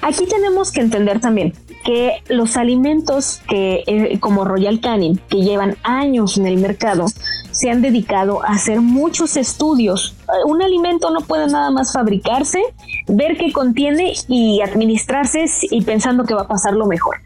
aquí 0.01 0.25
tenemos 0.27 0.71
que 0.71 0.81
entender 0.81 1.19
también 1.19 1.53
que 1.83 2.23
los 2.29 2.57
alimentos 2.57 3.41
que 3.47 3.83
eh, 3.85 4.19
como 4.19 4.45
Royal 4.45 4.79
Canin 4.79 5.19
que 5.29 5.41
llevan 5.41 5.77
años 5.83 6.37
en 6.37 6.47
el 6.47 6.57
mercado 6.57 7.05
se 7.53 7.69
han 7.69 7.81
dedicado 7.81 8.43
a 8.43 8.53
hacer 8.53 8.81
muchos 8.81 9.37
estudios. 9.37 10.15
Un 10.45 10.61
alimento 10.61 11.09
no 11.11 11.21
puede 11.21 11.47
nada 11.47 11.71
más 11.71 11.93
fabricarse, 11.93 12.61
ver 13.07 13.37
qué 13.37 13.53
contiene 13.53 14.13
y 14.27 14.61
administrarse 14.61 15.45
y 15.69 15.81
pensando 15.83 16.25
que 16.25 16.33
va 16.33 16.41
a 16.41 16.47
pasar 16.47 16.73
lo 16.73 16.85
mejor. 16.87 17.17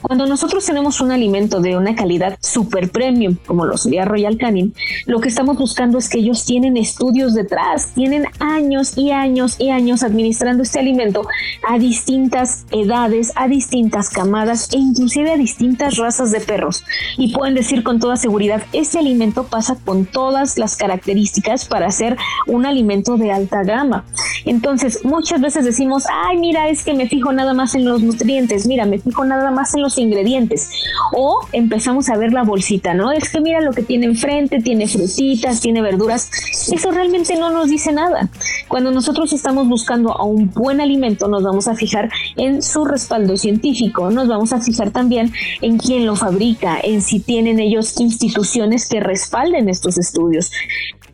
Cuando 0.00 0.26
nosotros 0.26 0.64
tenemos 0.64 1.00
un 1.00 1.10
alimento 1.10 1.60
de 1.60 1.76
una 1.76 1.96
calidad 1.96 2.38
super 2.40 2.88
premium, 2.88 3.36
como 3.46 3.64
lo 3.64 3.76
sería 3.76 4.04
Royal 4.04 4.38
Canin, 4.38 4.72
lo 5.06 5.20
que 5.20 5.28
estamos 5.28 5.58
buscando 5.58 5.98
es 5.98 6.08
que 6.08 6.18
ellos 6.18 6.44
tienen 6.44 6.76
estudios 6.76 7.34
detrás, 7.34 7.92
tienen 7.94 8.26
años 8.38 8.96
y 8.96 9.10
años 9.10 9.56
y 9.58 9.70
años 9.70 10.04
administrando 10.04 10.62
este 10.62 10.78
alimento 10.78 11.26
a 11.68 11.78
distintas 11.78 12.64
edades, 12.70 13.32
a 13.34 13.48
distintas 13.48 14.08
camadas 14.10 14.72
e 14.72 14.78
inclusive 14.78 15.32
a 15.32 15.36
distintas 15.36 15.96
razas 15.96 16.30
de 16.30 16.40
perros. 16.40 16.84
Y 17.16 17.32
pueden 17.32 17.54
decir 17.54 17.82
con 17.82 17.98
toda 17.98 18.16
seguridad, 18.16 18.62
este 18.72 19.00
alimento 19.00 19.44
pasa 19.44 19.76
con 19.84 20.06
todas 20.06 20.58
las 20.58 20.76
características 20.76 21.64
para 21.64 21.90
ser 21.90 22.16
un 22.46 22.66
alimento 22.66 23.16
de 23.16 23.32
alta 23.32 23.64
gama. 23.64 24.04
Entonces, 24.44 25.04
muchas 25.04 25.40
veces 25.40 25.64
decimos, 25.64 26.04
ay, 26.10 26.38
mira, 26.38 26.68
es 26.68 26.84
que 26.84 26.94
me 26.94 27.08
fijo 27.08 27.32
nada 27.32 27.52
más 27.52 27.74
en 27.74 27.84
los 27.84 28.00
nutrientes, 28.02 28.66
mira, 28.66 28.86
me 28.86 28.98
fijo 28.98 29.24
nada 29.24 29.50
más 29.50 29.74
en 29.74 29.82
los 29.82 29.87
ingredientes. 29.96 30.70
O 31.14 31.40
empezamos 31.52 32.10
a 32.10 32.16
ver 32.16 32.32
la 32.32 32.42
bolsita, 32.42 32.92
¿no? 32.92 33.12
Es 33.12 33.30
que 33.30 33.40
mira 33.40 33.60
lo 33.60 33.72
que 33.72 33.82
tiene 33.82 34.06
enfrente, 34.06 34.60
tiene 34.60 34.86
frutitas, 34.86 35.60
tiene 35.60 35.80
verduras. 35.80 36.30
Eso 36.70 36.90
realmente 36.90 37.36
no 37.36 37.50
nos 37.50 37.70
dice 37.70 37.92
nada. 37.92 38.28
Cuando 38.68 38.90
nosotros 38.90 39.32
estamos 39.32 39.68
buscando 39.68 40.12
a 40.12 40.24
un 40.24 40.50
buen 40.50 40.80
alimento, 40.80 41.28
nos 41.28 41.42
vamos 41.42 41.68
a 41.68 41.74
fijar 41.74 42.10
en 42.36 42.62
su 42.62 42.84
respaldo 42.84 43.36
científico, 43.36 44.10
nos 44.10 44.28
vamos 44.28 44.52
a 44.52 44.60
fijar 44.60 44.90
también 44.90 45.32
en 45.62 45.78
quién 45.78 46.04
lo 46.04 46.16
fabrica, 46.16 46.78
en 46.82 47.00
si 47.00 47.20
tienen 47.20 47.60
ellos 47.60 47.98
instituciones 48.00 48.88
que 48.88 49.00
respalden 49.00 49.68
estos 49.68 49.96
estudios 49.96 50.50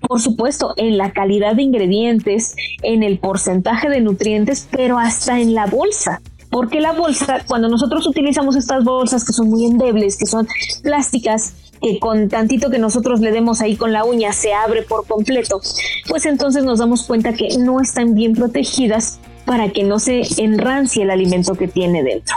por 0.08 0.20
supuesto, 0.20 0.74
en 0.76 0.98
la 0.98 1.12
calidad 1.12 1.56
de 1.56 1.62
ingredientes, 1.62 2.54
en 2.82 3.02
el 3.02 3.18
porcentaje 3.18 3.88
de 3.88 4.00
nutrientes, 4.00 4.68
pero 4.70 4.98
hasta 4.98 5.40
en 5.40 5.54
la 5.54 5.66
bolsa. 5.66 6.20
Porque 6.54 6.80
la 6.80 6.92
bolsa, 6.92 7.40
cuando 7.48 7.68
nosotros 7.68 8.06
utilizamos 8.06 8.54
estas 8.54 8.84
bolsas 8.84 9.24
que 9.24 9.32
son 9.32 9.50
muy 9.50 9.66
endebles, 9.66 10.16
que 10.16 10.24
son 10.24 10.46
plásticas, 10.84 11.52
que 11.82 11.98
con 11.98 12.28
tantito 12.28 12.70
que 12.70 12.78
nosotros 12.78 13.18
le 13.18 13.32
demos 13.32 13.60
ahí 13.60 13.74
con 13.74 13.92
la 13.92 14.04
uña 14.04 14.32
se 14.32 14.54
abre 14.54 14.82
por 14.82 15.04
completo, 15.04 15.60
pues 16.06 16.26
entonces 16.26 16.62
nos 16.62 16.78
damos 16.78 17.02
cuenta 17.08 17.32
que 17.32 17.58
no 17.58 17.80
están 17.80 18.14
bien 18.14 18.34
protegidas 18.34 19.18
para 19.44 19.70
que 19.70 19.84
no 19.84 19.98
se 19.98 20.22
enrancie 20.38 21.02
el 21.02 21.10
alimento 21.10 21.54
que 21.54 21.68
tiene 21.68 22.02
dentro. 22.02 22.36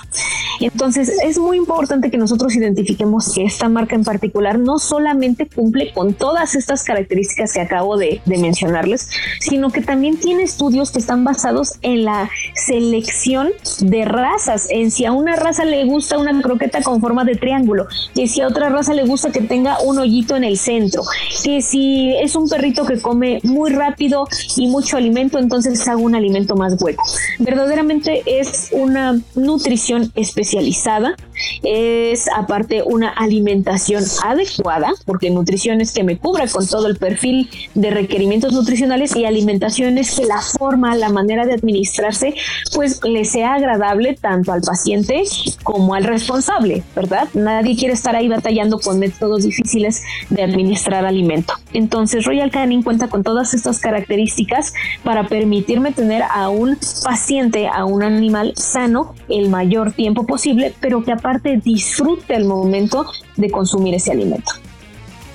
Entonces 0.60 1.12
es 1.24 1.38
muy 1.38 1.58
importante 1.58 2.10
que 2.10 2.18
nosotros 2.18 2.56
identifiquemos 2.56 3.34
que 3.34 3.44
esta 3.44 3.70
marca 3.70 3.96
en 3.96 4.04
particular 4.04 4.58
no 4.58 4.80
solamente 4.80 5.48
cumple 5.48 5.94
con 5.94 6.14
todas 6.14 6.56
estas 6.56 6.84
características 6.84 7.54
que 7.54 7.62
acabo 7.62 7.98
de, 7.98 8.22
mencionarles, 8.26 9.10
sino 9.40 9.72
que 9.72 9.82
también 9.82 10.18
tiene 10.18 10.44
estudios 10.44 10.92
que 10.92 11.00
están 11.00 11.24
basados 11.24 11.74
en 11.82 12.06
la 12.06 12.30
selección 12.56 13.50
de 13.80 14.06
razas, 14.06 14.68
en 14.70 14.92
si 14.92 15.06
a 15.06 15.12
una 15.12 15.36
raza 15.36 15.66
le 15.66 15.86
gusta 15.86 16.18
una 16.18 16.40
croqueta 16.42 16.82
con 16.82 17.02
forma 17.02 17.24
de 17.24 17.36
triángulo, 17.36 17.88
que 18.14 18.28
si 18.28 18.42
a 18.42 18.48
otra 18.48 18.70
raza 18.70 18.94
le 18.94 19.06
gusta 19.06 19.32
que 19.32 19.42
tenga 19.42 19.80
un 19.82 19.98
hoyito 20.00 20.36
en 20.36 20.44
el 20.44 20.58
centro, 20.58 21.04
que 21.44 21.62
si 21.62 22.16
es 22.16 22.36
un 22.36 22.48
perrito 22.48 22.86
que 22.86 23.02
come 23.02 23.40
muy 23.44 23.72
rápido 23.72 24.28
y 24.56 24.68
mucho 24.68 24.98
alimento, 24.98 25.40
entonces 25.40 25.88
hago 25.88 26.02
un 26.02 26.16
alimento 26.16 26.56
más 26.56 26.76
hueco. 26.80 26.97
Verdaderamente 27.40 28.24
es 28.26 28.70
una 28.72 29.20
nutrición 29.36 30.12
especial 30.16 30.38
especializada, 30.48 31.16
es 31.64 32.28
aparte 32.36 32.84
una 32.84 33.10
alimentación 33.10 34.04
adecuada, 34.24 34.90
porque 35.06 35.30
nutrición 35.30 35.82
es 35.82 35.92
que 35.92 36.04
me 36.04 36.18
cubra 36.18 36.48
con 36.48 36.68
todo 36.68 36.88
el 36.88 36.98
perfil 36.98 37.50
de 37.76 37.92
requerimientos 37.92 38.54
nutricionales 38.54 39.16
y 39.16 39.26
alimentación 39.26 39.98
es 39.98 40.16
que 40.16 40.26
la 40.26 40.42
forma, 40.42 40.96
la 40.96 41.10
manera 41.10 41.46
de 41.46 41.54
administrarse, 41.54 42.34
pues 42.74 43.04
le 43.04 43.26
sea 43.26 43.56
agradable 43.56 44.16
tanto 44.20 44.52
al 44.52 44.62
paciente 44.62 45.24
como 45.64 45.94
al 45.94 46.04
responsable, 46.04 46.84
¿verdad? 46.96 47.28
Nadie 47.34 47.76
quiere 47.76 47.94
estar 47.94 48.16
ahí 48.16 48.28
batallando 48.28 48.80
con 48.80 49.00
métodos 49.00 49.44
difíciles 49.44 50.04
de 50.30 50.44
administrar 50.44 51.06
alimento. 51.06 51.54
Entonces 51.74 52.26
Royal 52.26 52.52
Canin 52.52 52.84
cuenta 52.84 53.08
con 53.08 53.24
todas 53.24 53.54
estas 53.54 53.80
características 53.80 54.74
para 55.04 55.28
permitirme 55.28 55.92
tener 55.92 56.24
a 56.24 56.50
un 56.50 56.78
paciente, 57.04 57.68
a 57.68 57.86
un 57.86 58.04
animal 58.04 58.54
sano 58.56 59.16
el 59.30 59.50
mayor 59.50 59.92
tiempo 59.92 60.26
posible 60.26 60.74
pero 60.80 61.04
que 61.04 61.12
aparte 61.12 61.58
disfrute 61.64 62.36
el 62.36 62.46
momento 62.46 63.06
de 63.36 63.50
consumir 63.50 63.96
ese 63.96 64.12
alimento. 64.12 64.52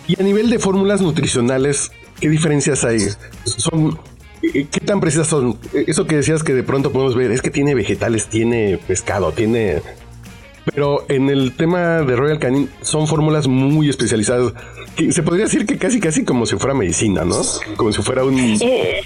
Y 0.06 0.20
a 0.20 0.24
nivel 0.24 0.50
de 0.50 0.58
fórmulas 0.58 1.00
nutricionales, 1.00 1.92
¿qué 2.20 2.28
diferencias 2.28 2.84
hay? 2.84 3.00
Son 3.44 3.98
¿Qué 4.42 4.80
tan 4.84 5.00
precisas 5.00 5.28
son? 5.28 5.56
Eso 5.72 6.06
que 6.06 6.16
decías 6.16 6.42
que 6.42 6.52
de 6.52 6.64
pronto 6.64 6.90
podemos 6.90 7.14
ver, 7.14 7.30
es 7.30 7.40
que 7.40 7.50
tiene 7.50 7.74
vegetales, 7.74 8.26
tiene 8.26 8.78
pescado, 8.88 9.30
tiene... 9.32 9.80
Pero 10.64 11.04
en 11.08 11.28
el 11.28 11.54
tema 11.56 12.02
de 12.02 12.16
Royal 12.16 12.38
Canin 12.38 12.68
son 12.82 13.06
fórmulas 13.06 13.46
muy 13.46 13.88
especializadas. 13.88 14.52
se 15.10 15.22
podría 15.22 15.44
decir 15.44 15.64
que 15.64 15.78
casi, 15.78 16.00
casi 16.00 16.24
como 16.24 16.46
si 16.46 16.56
fuera 16.56 16.74
medicina, 16.74 17.24
¿no? 17.24 17.40
Como 17.76 17.92
si 17.92 18.02
fuera 18.02 18.24
un... 18.24 18.38
Eh, 18.38 19.02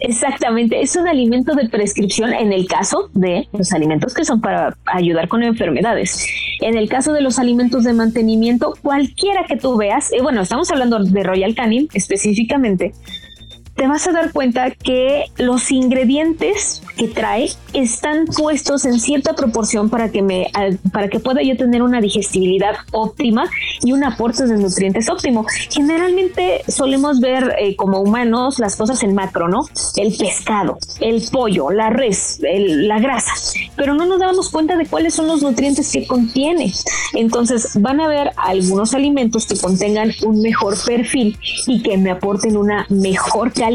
Exactamente, 0.00 0.80
es 0.80 0.94
un 0.96 1.08
alimento 1.08 1.54
de 1.54 1.68
prescripción 1.68 2.32
en 2.32 2.52
el 2.52 2.66
caso 2.66 3.10
de 3.14 3.48
los 3.52 3.72
alimentos 3.72 4.14
que 4.14 4.24
son 4.24 4.40
para 4.40 4.76
ayudar 4.86 5.28
con 5.28 5.42
enfermedades. 5.42 6.28
En 6.60 6.76
el 6.76 6.88
caso 6.88 7.12
de 7.12 7.22
los 7.22 7.38
alimentos 7.38 7.84
de 7.84 7.92
mantenimiento, 7.92 8.74
cualquiera 8.82 9.44
que 9.44 9.56
tú 9.56 9.76
veas, 9.76 10.12
y 10.12 10.20
bueno, 10.20 10.42
estamos 10.42 10.70
hablando 10.70 10.98
de 10.98 11.22
Royal 11.22 11.54
Canin 11.54 11.88
específicamente, 11.94 12.92
te 13.76 13.86
vas 13.86 14.06
a 14.06 14.12
dar 14.12 14.32
cuenta 14.32 14.70
que 14.70 15.26
los 15.36 15.70
ingredientes 15.70 16.82
que 16.96 17.08
trae 17.08 17.50
están 17.74 18.24
puestos 18.24 18.86
en 18.86 18.98
cierta 18.98 19.34
proporción 19.34 19.90
para 19.90 20.10
que 20.10 20.22
me 20.22 20.50
para 20.92 21.08
que 21.08 21.20
pueda 21.20 21.42
yo 21.42 21.56
tener 21.56 21.82
una 21.82 22.00
digestibilidad 22.00 22.74
óptima 22.92 23.44
y 23.82 23.92
un 23.92 24.02
aporte 24.02 24.46
de 24.46 24.56
nutrientes 24.56 25.10
óptimo. 25.10 25.44
Generalmente 25.70 26.62
solemos 26.68 27.20
ver 27.20 27.54
eh, 27.58 27.76
como 27.76 28.00
humanos 28.00 28.58
las 28.58 28.76
cosas 28.76 29.02
en 29.02 29.14
macro, 29.14 29.48
¿no? 29.48 29.66
El 29.96 30.16
pescado, 30.16 30.78
el 31.00 31.22
pollo, 31.30 31.70
la 31.70 31.90
res, 31.90 32.40
la 32.42 32.98
grasa, 32.98 33.32
pero 33.76 33.94
no 33.94 34.06
nos 34.06 34.18
damos 34.18 34.48
cuenta 34.48 34.76
de 34.76 34.86
cuáles 34.86 35.14
son 35.14 35.26
los 35.26 35.42
nutrientes 35.42 35.92
que 35.92 36.06
contiene. 36.06 36.72
Entonces 37.12 37.80
van 37.80 38.00
a 38.00 38.08
ver 38.08 38.30
algunos 38.36 38.94
alimentos 38.94 39.46
que 39.46 39.58
contengan 39.58 40.12
un 40.24 40.40
mejor 40.40 40.76
perfil 40.82 41.38
y 41.66 41.82
que 41.82 41.98
me 41.98 42.10
aporten 42.10 42.56
una 42.56 42.86
mejor 42.88 43.52
calidad 43.52 43.65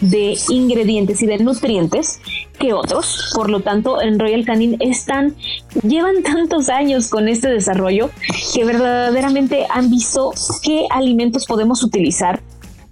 de 0.00 0.36
ingredientes 0.48 1.22
y 1.22 1.26
de 1.26 1.38
nutrientes 1.38 2.20
que 2.58 2.72
otros. 2.72 3.32
Por 3.34 3.50
lo 3.50 3.60
tanto, 3.60 4.00
en 4.02 4.18
Royal 4.18 4.44
Canin 4.44 4.76
están, 4.80 5.34
llevan 5.82 6.22
tantos 6.22 6.68
años 6.68 7.08
con 7.08 7.28
este 7.28 7.48
desarrollo 7.48 8.10
que 8.54 8.64
verdaderamente 8.64 9.66
han 9.70 9.90
visto 9.90 10.32
qué 10.62 10.86
alimentos 10.90 11.46
podemos 11.46 11.82
utilizar 11.82 12.42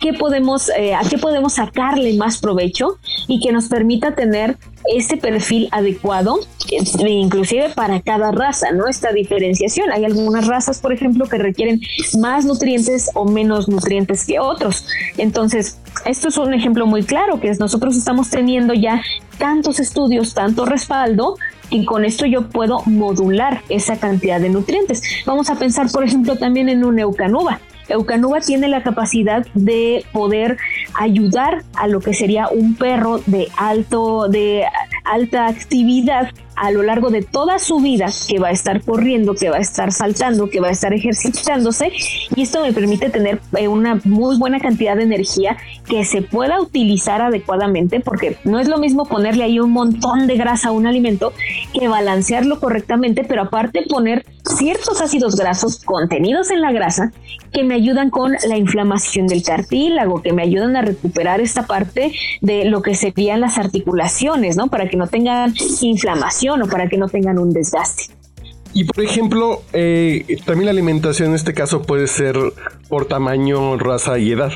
qué 0.06 0.12
podemos, 0.16 0.70
eh, 0.76 0.94
a 0.94 1.00
qué 1.00 1.18
podemos 1.18 1.54
sacarle 1.54 2.14
más 2.16 2.38
provecho 2.38 2.98
y 3.26 3.40
que 3.40 3.52
nos 3.52 3.66
permita 3.66 4.14
tener 4.14 4.56
ese 4.94 5.16
perfil 5.16 5.68
adecuado, 5.72 6.38
eh, 6.70 7.08
inclusive 7.08 7.70
para 7.70 8.00
cada 8.00 8.30
raza, 8.30 8.70
¿no? 8.70 8.86
Esta 8.86 9.10
diferenciación. 9.10 9.90
Hay 9.90 10.04
algunas 10.04 10.46
razas, 10.46 10.80
por 10.80 10.92
ejemplo, 10.92 11.26
que 11.26 11.38
requieren 11.38 11.80
más 12.20 12.44
nutrientes 12.44 13.10
o 13.14 13.24
menos 13.24 13.68
nutrientes 13.68 14.24
que 14.24 14.38
otros. 14.38 14.86
Entonces, 15.18 15.80
esto 16.04 16.28
es 16.28 16.36
un 16.36 16.54
ejemplo 16.54 16.86
muy 16.86 17.02
claro, 17.02 17.40
que 17.40 17.52
nosotros 17.54 17.96
estamos 17.96 18.30
teniendo 18.30 18.74
ya 18.74 19.02
tantos 19.38 19.80
estudios, 19.80 20.34
tanto 20.34 20.66
respaldo, 20.66 21.36
y 21.68 21.84
con 21.84 22.04
esto 22.04 22.26
yo 22.26 22.48
puedo 22.48 22.82
modular 22.86 23.62
esa 23.68 23.98
cantidad 23.98 24.40
de 24.40 24.50
nutrientes. 24.50 25.02
Vamos 25.26 25.50
a 25.50 25.56
pensar, 25.56 25.90
por 25.90 26.04
ejemplo, 26.04 26.36
también 26.36 26.68
en 26.68 26.84
un 26.84 27.00
eucanuba. 27.00 27.60
Eucanuba 27.88 28.40
tiene 28.40 28.68
la 28.68 28.82
capacidad 28.82 29.46
de 29.54 30.04
poder 30.12 30.56
ayudar 30.94 31.62
a 31.74 31.86
lo 31.86 32.00
que 32.00 32.14
sería 32.14 32.48
un 32.48 32.74
perro 32.74 33.20
de 33.26 33.48
alto, 33.56 34.28
de 34.28 34.64
alta 35.04 35.46
actividad 35.46 36.30
a 36.56 36.70
lo 36.70 36.82
largo 36.82 37.10
de 37.10 37.22
toda 37.22 37.58
su 37.58 37.80
vida 37.80 38.06
que 38.28 38.38
va 38.38 38.48
a 38.48 38.52
estar 38.52 38.82
corriendo, 38.82 39.34
que 39.34 39.50
va 39.50 39.56
a 39.56 39.60
estar 39.60 39.92
saltando, 39.92 40.48
que 40.48 40.60
va 40.60 40.68
a 40.68 40.72
estar 40.72 40.92
ejercitándose 40.92 41.92
y 42.34 42.42
esto 42.42 42.62
me 42.62 42.72
permite 42.72 43.10
tener 43.10 43.40
eh, 43.56 43.68
una 43.68 44.00
muy 44.04 44.38
buena 44.38 44.58
cantidad 44.58 44.96
de 44.96 45.02
energía 45.02 45.56
que 45.86 46.04
se 46.04 46.22
pueda 46.22 46.60
utilizar 46.60 47.20
adecuadamente 47.20 48.00
porque 48.00 48.38
no 48.44 48.58
es 48.58 48.68
lo 48.68 48.78
mismo 48.78 49.04
ponerle 49.04 49.44
ahí 49.44 49.60
un 49.60 49.70
montón 49.70 50.26
de 50.26 50.36
grasa 50.36 50.70
a 50.70 50.72
un 50.72 50.86
alimento 50.86 51.32
que 51.72 51.88
balancearlo 51.88 52.58
correctamente, 52.58 53.24
pero 53.24 53.42
aparte 53.42 53.84
poner 53.88 54.24
ciertos 54.56 55.00
ácidos 55.00 55.36
grasos 55.36 55.84
contenidos 55.84 56.50
en 56.50 56.60
la 56.60 56.72
grasa 56.72 57.12
que 57.52 57.64
me 57.64 57.74
ayudan 57.74 58.10
con 58.10 58.32
la 58.32 58.56
inflamación 58.56 59.26
del 59.26 59.42
cartílago, 59.42 60.22
que 60.22 60.32
me 60.32 60.42
ayudan 60.42 60.76
a 60.76 60.82
recuperar 60.82 61.40
esta 61.40 61.66
parte 61.66 62.12
de 62.40 62.64
lo 62.64 62.82
que 62.82 62.94
serían 62.94 63.40
las 63.40 63.58
articulaciones, 63.58 64.56
¿no? 64.56 64.68
Para 64.68 64.88
que 64.88 64.96
no 64.96 65.06
tengan 65.06 65.54
inflamación 65.80 66.45
o 66.54 66.68
para 66.68 66.88
que 66.88 66.96
no 66.96 67.08
tengan 67.08 67.38
un 67.38 67.52
desgaste. 67.52 68.04
Y 68.72 68.84
por 68.84 69.02
ejemplo, 69.02 69.62
eh, 69.72 70.38
también 70.44 70.66
la 70.66 70.72
alimentación 70.72 71.30
en 71.30 71.34
este 71.34 71.54
caso 71.54 71.82
puede 71.82 72.06
ser 72.06 72.36
por 72.88 73.06
tamaño, 73.06 73.78
raza 73.78 74.18
y 74.18 74.32
edad. 74.32 74.52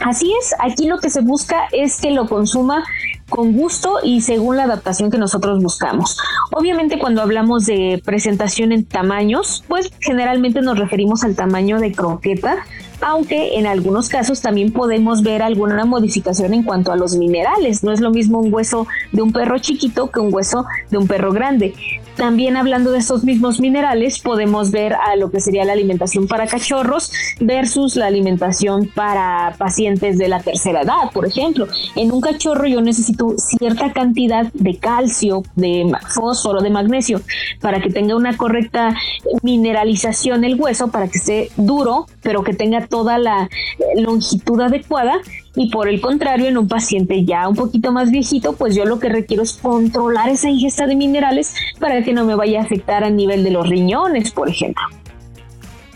Así 0.00 0.32
es, 0.40 0.54
aquí 0.58 0.86
lo 0.88 0.98
que 0.98 1.10
se 1.10 1.20
busca 1.20 1.68
es 1.72 2.00
que 2.00 2.10
lo 2.10 2.26
consuma 2.26 2.84
con 3.28 3.52
gusto 3.52 3.98
y 4.02 4.20
según 4.20 4.56
la 4.56 4.64
adaptación 4.64 5.10
que 5.10 5.18
nosotros 5.18 5.62
buscamos. 5.62 6.18
Obviamente 6.52 6.98
cuando 6.98 7.22
hablamos 7.22 7.66
de 7.66 8.02
presentación 8.04 8.72
en 8.72 8.84
tamaños, 8.84 9.64
pues 9.68 9.90
generalmente 10.00 10.60
nos 10.60 10.78
referimos 10.78 11.24
al 11.24 11.34
tamaño 11.34 11.78
de 11.80 11.92
croqueta, 11.92 12.64
aunque 13.04 13.58
en 13.58 13.66
algunos 13.66 14.08
casos 14.08 14.40
también 14.40 14.72
podemos 14.72 15.22
ver 15.22 15.42
alguna 15.42 15.84
modificación 15.84 16.54
en 16.54 16.62
cuanto 16.62 16.90
a 16.90 16.96
los 16.96 17.16
minerales. 17.16 17.84
No 17.84 17.92
es 17.92 18.00
lo 18.00 18.10
mismo 18.10 18.38
un 18.38 18.52
hueso 18.52 18.86
de 19.12 19.20
un 19.20 19.30
perro 19.30 19.58
chiquito 19.58 20.10
que 20.10 20.20
un 20.20 20.32
hueso 20.32 20.64
de 20.90 20.96
un 20.96 21.06
perro 21.06 21.30
grande. 21.30 21.74
También 22.16 22.56
hablando 22.56 22.92
de 22.92 22.98
estos 22.98 23.24
mismos 23.24 23.60
minerales, 23.60 24.20
podemos 24.20 24.70
ver 24.70 24.94
a 24.94 25.16
lo 25.16 25.30
que 25.30 25.40
sería 25.40 25.64
la 25.64 25.72
alimentación 25.72 26.28
para 26.28 26.46
cachorros 26.46 27.10
versus 27.40 27.96
la 27.96 28.06
alimentación 28.06 28.88
para 28.94 29.54
pacientes 29.58 30.16
de 30.16 30.28
la 30.28 30.40
tercera 30.40 30.82
edad, 30.82 31.10
por 31.12 31.26
ejemplo. 31.26 31.66
En 31.96 32.12
un 32.12 32.20
cachorro 32.20 32.66
yo 32.66 32.80
necesito 32.80 33.34
cierta 33.36 33.92
cantidad 33.92 34.46
de 34.52 34.76
calcio, 34.76 35.42
de 35.56 35.90
fósforo, 36.08 36.60
de 36.60 36.70
magnesio, 36.70 37.20
para 37.60 37.80
que 37.80 37.90
tenga 37.90 38.14
una 38.14 38.36
correcta 38.36 38.94
mineralización 39.42 40.44
el 40.44 40.54
hueso, 40.54 40.88
para 40.88 41.08
que 41.08 41.18
esté 41.18 41.50
duro, 41.56 42.06
pero 42.22 42.44
que 42.44 42.54
tenga 42.54 42.86
toda 42.94 43.18
la 43.18 43.48
longitud 43.96 44.60
adecuada 44.60 45.20
y 45.56 45.68
por 45.68 45.88
el 45.88 46.00
contrario, 46.00 46.46
en 46.46 46.56
un 46.56 46.68
paciente 46.68 47.24
ya 47.24 47.48
un 47.48 47.56
poquito 47.56 47.90
más 47.90 48.12
viejito, 48.12 48.52
pues 48.52 48.76
yo 48.76 48.84
lo 48.84 49.00
que 49.00 49.08
requiero 49.08 49.42
es 49.42 49.54
controlar 49.54 50.28
esa 50.28 50.48
ingesta 50.48 50.86
de 50.86 50.94
minerales 50.94 51.56
para 51.80 52.04
que 52.04 52.12
no 52.12 52.24
me 52.24 52.36
vaya 52.36 52.60
a 52.60 52.62
afectar 52.62 53.02
a 53.02 53.10
nivel 53.10 53.42
de 53.42 53.50
los 53.50 53.68
riñones, 53.68 54.30
por 54.30 54.48
ejemplo. 54.48 54.84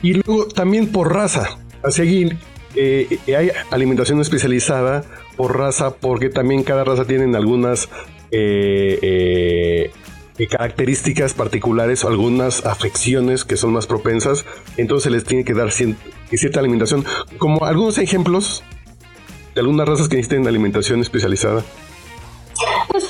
Y 0.02 0.14
luego 0.14 0.48
también 0.48 0.90
por 0.90 1.14
raza. 1.14 1.60
A 1.84 1.92
seguir, 1.92 2.36
eh, 2.74 3.18
hay 3.28 3.50
alimentación 3.70 4.20
especializada 4.20 5.04
por 5.36 5.56
raza 5.56 5.94
porque 5.94 6.30
también 6.30 6.64
cada 6.64 6.82
raza 6.82 7.04
tiene 7.04 7.36
algunas 7.36 7.88
eh, 8.32 8.98
eh, 10.38 10.46
características 10.48 11.34
particulares 11.34 12.02
o 12.04 12.08
algunas 12.08 12.66
afecciones 12.66 13.44
que 13.44 13.56
son 13.56 13.72
más 13.72 13.86
propensas, 13.86 14.44
entonces 14.76 15.12
les 15.12 15.22
tiene 15.22 15.44
que 15.44 15.54
dar 15.54 15.70
cierta 16.36 16.60
alimentación. 16.60 17.04
Como 17.38 17.64
algunos 17.64 17.98
ejemplos 17.98 18.62
algunas 19.60 19.88
razas 19.88 20.08
que 20.08 20.16
necesiten 20.16 20.46
alimentación 20.46 21.00
especializada? 21.00 21.64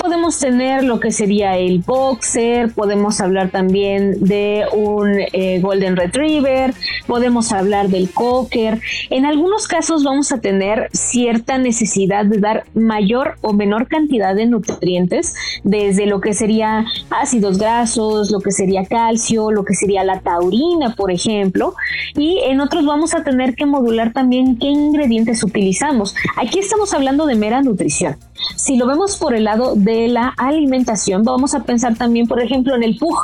Podemos 0.08 0.38
tener 0.38 0.84
lo 0.84 1.00
que 1.00 1.10
sería 1.10 1.58
el 1.58 1.80
boxer, 1.80 2.72
podemos 2.72 3.20
hablar 3.20 3.50
también 3.50 4.24
de 4.24 4.64
un 4.74 5.18
eh, 5.34 5.60
golden 5.60 5.96
retriever, 5.96 6.72
podemos 7.06 7.52
hablar 7.52 7.90
del 7.90 8.10
cocker. 8.10 8.80
En 9.10 9.26
algunos 9.26 9.68
casos 9.68 10.04
vamos 10.04 10.32
a 10.32 10.40
tener 10.40 10.88
cierta 10.94 11.58
necesidad 11.58 12.24
de 12.24 12.38
dar 12.38 12.64
mayor 12.72 13.34
o 13.42 13.52
menor 13.52 13.86
cantidad 13.86 14.34
de 14.34 14.46
nutrientes, 14.46 15.34
desde 15.62 16.06
lo 16.06 16.22
que 16.22 16.32
sería 16.32 16.86
ácidos 17.10 17.58
grasos, 17.58 18.30
lo 18.30 18.40
que 18.40 18.50
sería 18.50 18.86
calcio, 18.86 19.50
lo 19.50 19.62
que 19.62 19.74
sería 19.74 20.04
la 20.04 20.20
taurina, 20.20 20.94
por 20.94 21.10
ejemplo. 21.10 21.74
Y 22.16 22.40
en 22.46 22.62
otros 22.62 22.86
vamos 22.86 23.12
a 23.12 23.24
tener 23.24 23.54
que 23.54 23.66
modular 23.66 24.14
también 24.14 24.58
qué 24.58 24.68
ingredientes 24.68 25.44
utilizamos. 25.44 26.14
Aquí 26.38 26.60
estamos 26.60 26.94
hablando 26.94 27.26
de 27.26 27.34
mera 27.34 27.60
nutrición. 27.60 28.16
Si 28.56 28.76
lo 28.76 28.86
vemos 28.86 29.16
por 29.16 29.34
el 29.34 29.44
lado 29.44 29.74
de 29.74 30.08
la 30.08 30.34
alimentación, 30.36 31.22
vamos 31.22 31.54
a 31.54 31.64
pensar 31.64 31.96
también, 31.96 32.26
por 32.26 32.40
ejemplo, 32.40 32.74
en 32.74 32.82
el 32.82 32.96
pug. 32.98 33.16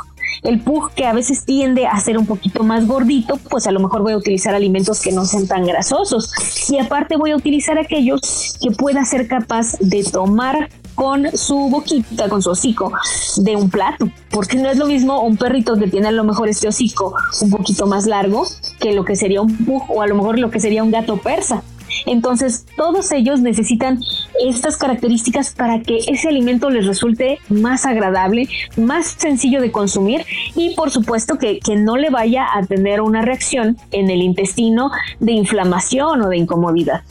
El 0.43 0.59
pug 0.59 0.91
que 0.91 1.05
a 1.05 1.13
veces 1.13 1.45
tiende 1.45 1.87
a 1.87 1.99
ser 1.99 2.17
un 2.17 2.25
poquito 2.25 2.63
más 2.63 2.87
gordito, 2.87 3.37
pues 3.49 3.67
a 3.67 3.71
lo 3.71 3.79
mejor 3.79 4.01
voy 4.01 4.13
a 4.13 4.17
utilizar 4.17 4.53
alimentos 4.53 5.01
que 5.01 5.11
no 5.11 5.25
sean 5.25 5.47
tan 5.47 5.65
grasosos. 5.65 6.31
Y 6.69 6.77
aparte 6.77 7.15
voy 7.15 7.31
a 7.31 7.35
utilizar 7.35 7.77
aquellos 7.77 8.57
que 8.61 8.71
pueda 8.71 9.03
ser 9.05 9.27
capaz 9.27 9.77
de 9.79 10.03
tomar 10.03 10.69
con 10.95 11.35
su 11.37 11.69
boquita, 11.69 12.29
con 12.29 12.41
su 12.41 12.51
hocico 12.51 12.91
de 13.37 13.55
un 13.55 13.69
plato, 13.69 14.09
porque 14.31 14.57
no 14.57 14.69
es 14.69 14.77
lo 14.77 14.85
mismo 14.85 15.21
un 15.21 15.37
perrito 15.37 15.75
que 15.75 15.87
tiene 15.87 16.07
a 16.07 16.11
lo 16.11 16.23
mejor 16.23 16.47
este 16.47 16.67
hocico 16.67 17.13
un 17.41 17.49
poquito 17.49 17.85
más 17.85 18.05
largo 18.05 18.45
que 18.79 18.93
lo 18.93 19.03
que 19.03 19.15
sería 19.15 19.41
un 19.41 19.55
pug 19.65 19.83
o 19.89 20.01
a 20.01 20.07
lo 20.07 20.15
mejor 20.15 20.39
lo 20.39 20.49
que 20.49 20.59
sería 20.59 20.83
un 20.83 20.91
gato 20.91 21.17
persa. 21.17 21.63
Entonces, 22.05 22.65
todos 22.75 23.11
ellos 23.11 23.39
necesitan 23.41 23.99
estas 24.43 24.77
características 24.77 25.53
para 25.53 25.81
que 25.81 25.99
ese 26.07 26.29
alimento 26.29 26.69
les 26.69 26.85
resulte 26.85 27.39
más 27.49 27.85
agradable, 27.85 28.47
más 28.77 29.07
sencillo 29.07 29.61
de 29.61 29.71
consumir 29.71 30.25
y 30.55 30.75
por 30.75 30.91
supuesto 30.91 31.37
que, 31.37 31.59
no 31.75 31.97
le 31.97 32.09
vaya 32.09 32.45
a 32.53 32.65
tener 32.65 33.01
una 33.01 33.21
reacción 33.21 33.77
en 33.91 34.09
el 34.09 34.21
intestino 34.21 34.91
de 35.19 35.33
inflamación 35.33 36.21
o 36.21 36.29
de 36.29 36.37
incomodidad. 36.37 37.03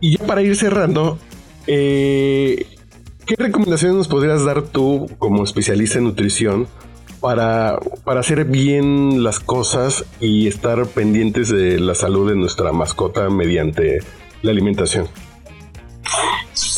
Y 0.00 0.18
ya 0.18 0.26
para 0.26 0.42
ir 0.42 0.54
cerrando, 0.54 1.18
eh, 1.66 2.66
¿qué 3.24 3.34
recomendaciones 3.36 3.96
nos 3.96 4.08
podrías 4.08 4.44
dar 4.44 4.62
tú 4.62 5.08
como 5.18 5.44
especialista 5.44 5.98
en 5.98 6.04
nutrición 6.04 6.68
para, 7.26 7.80
para 8.04 8.20
hacer 8.20 8.44
bien 8.44 9.24
las 9.24 9.40
cosas 9.40 10.04
y 10.20 10.46
estar 10.46 10.86
pendientes 10.86 11.48
de 11.48 11.80
la 11.80 11.96
salud 11.96 12.30
de 12.30 12.36
nuestra 12.36 12.70
mascota 12.70 13.28
mediante 13.30 13.98
la 14.42 14.52
alimentación? 14.52 15.08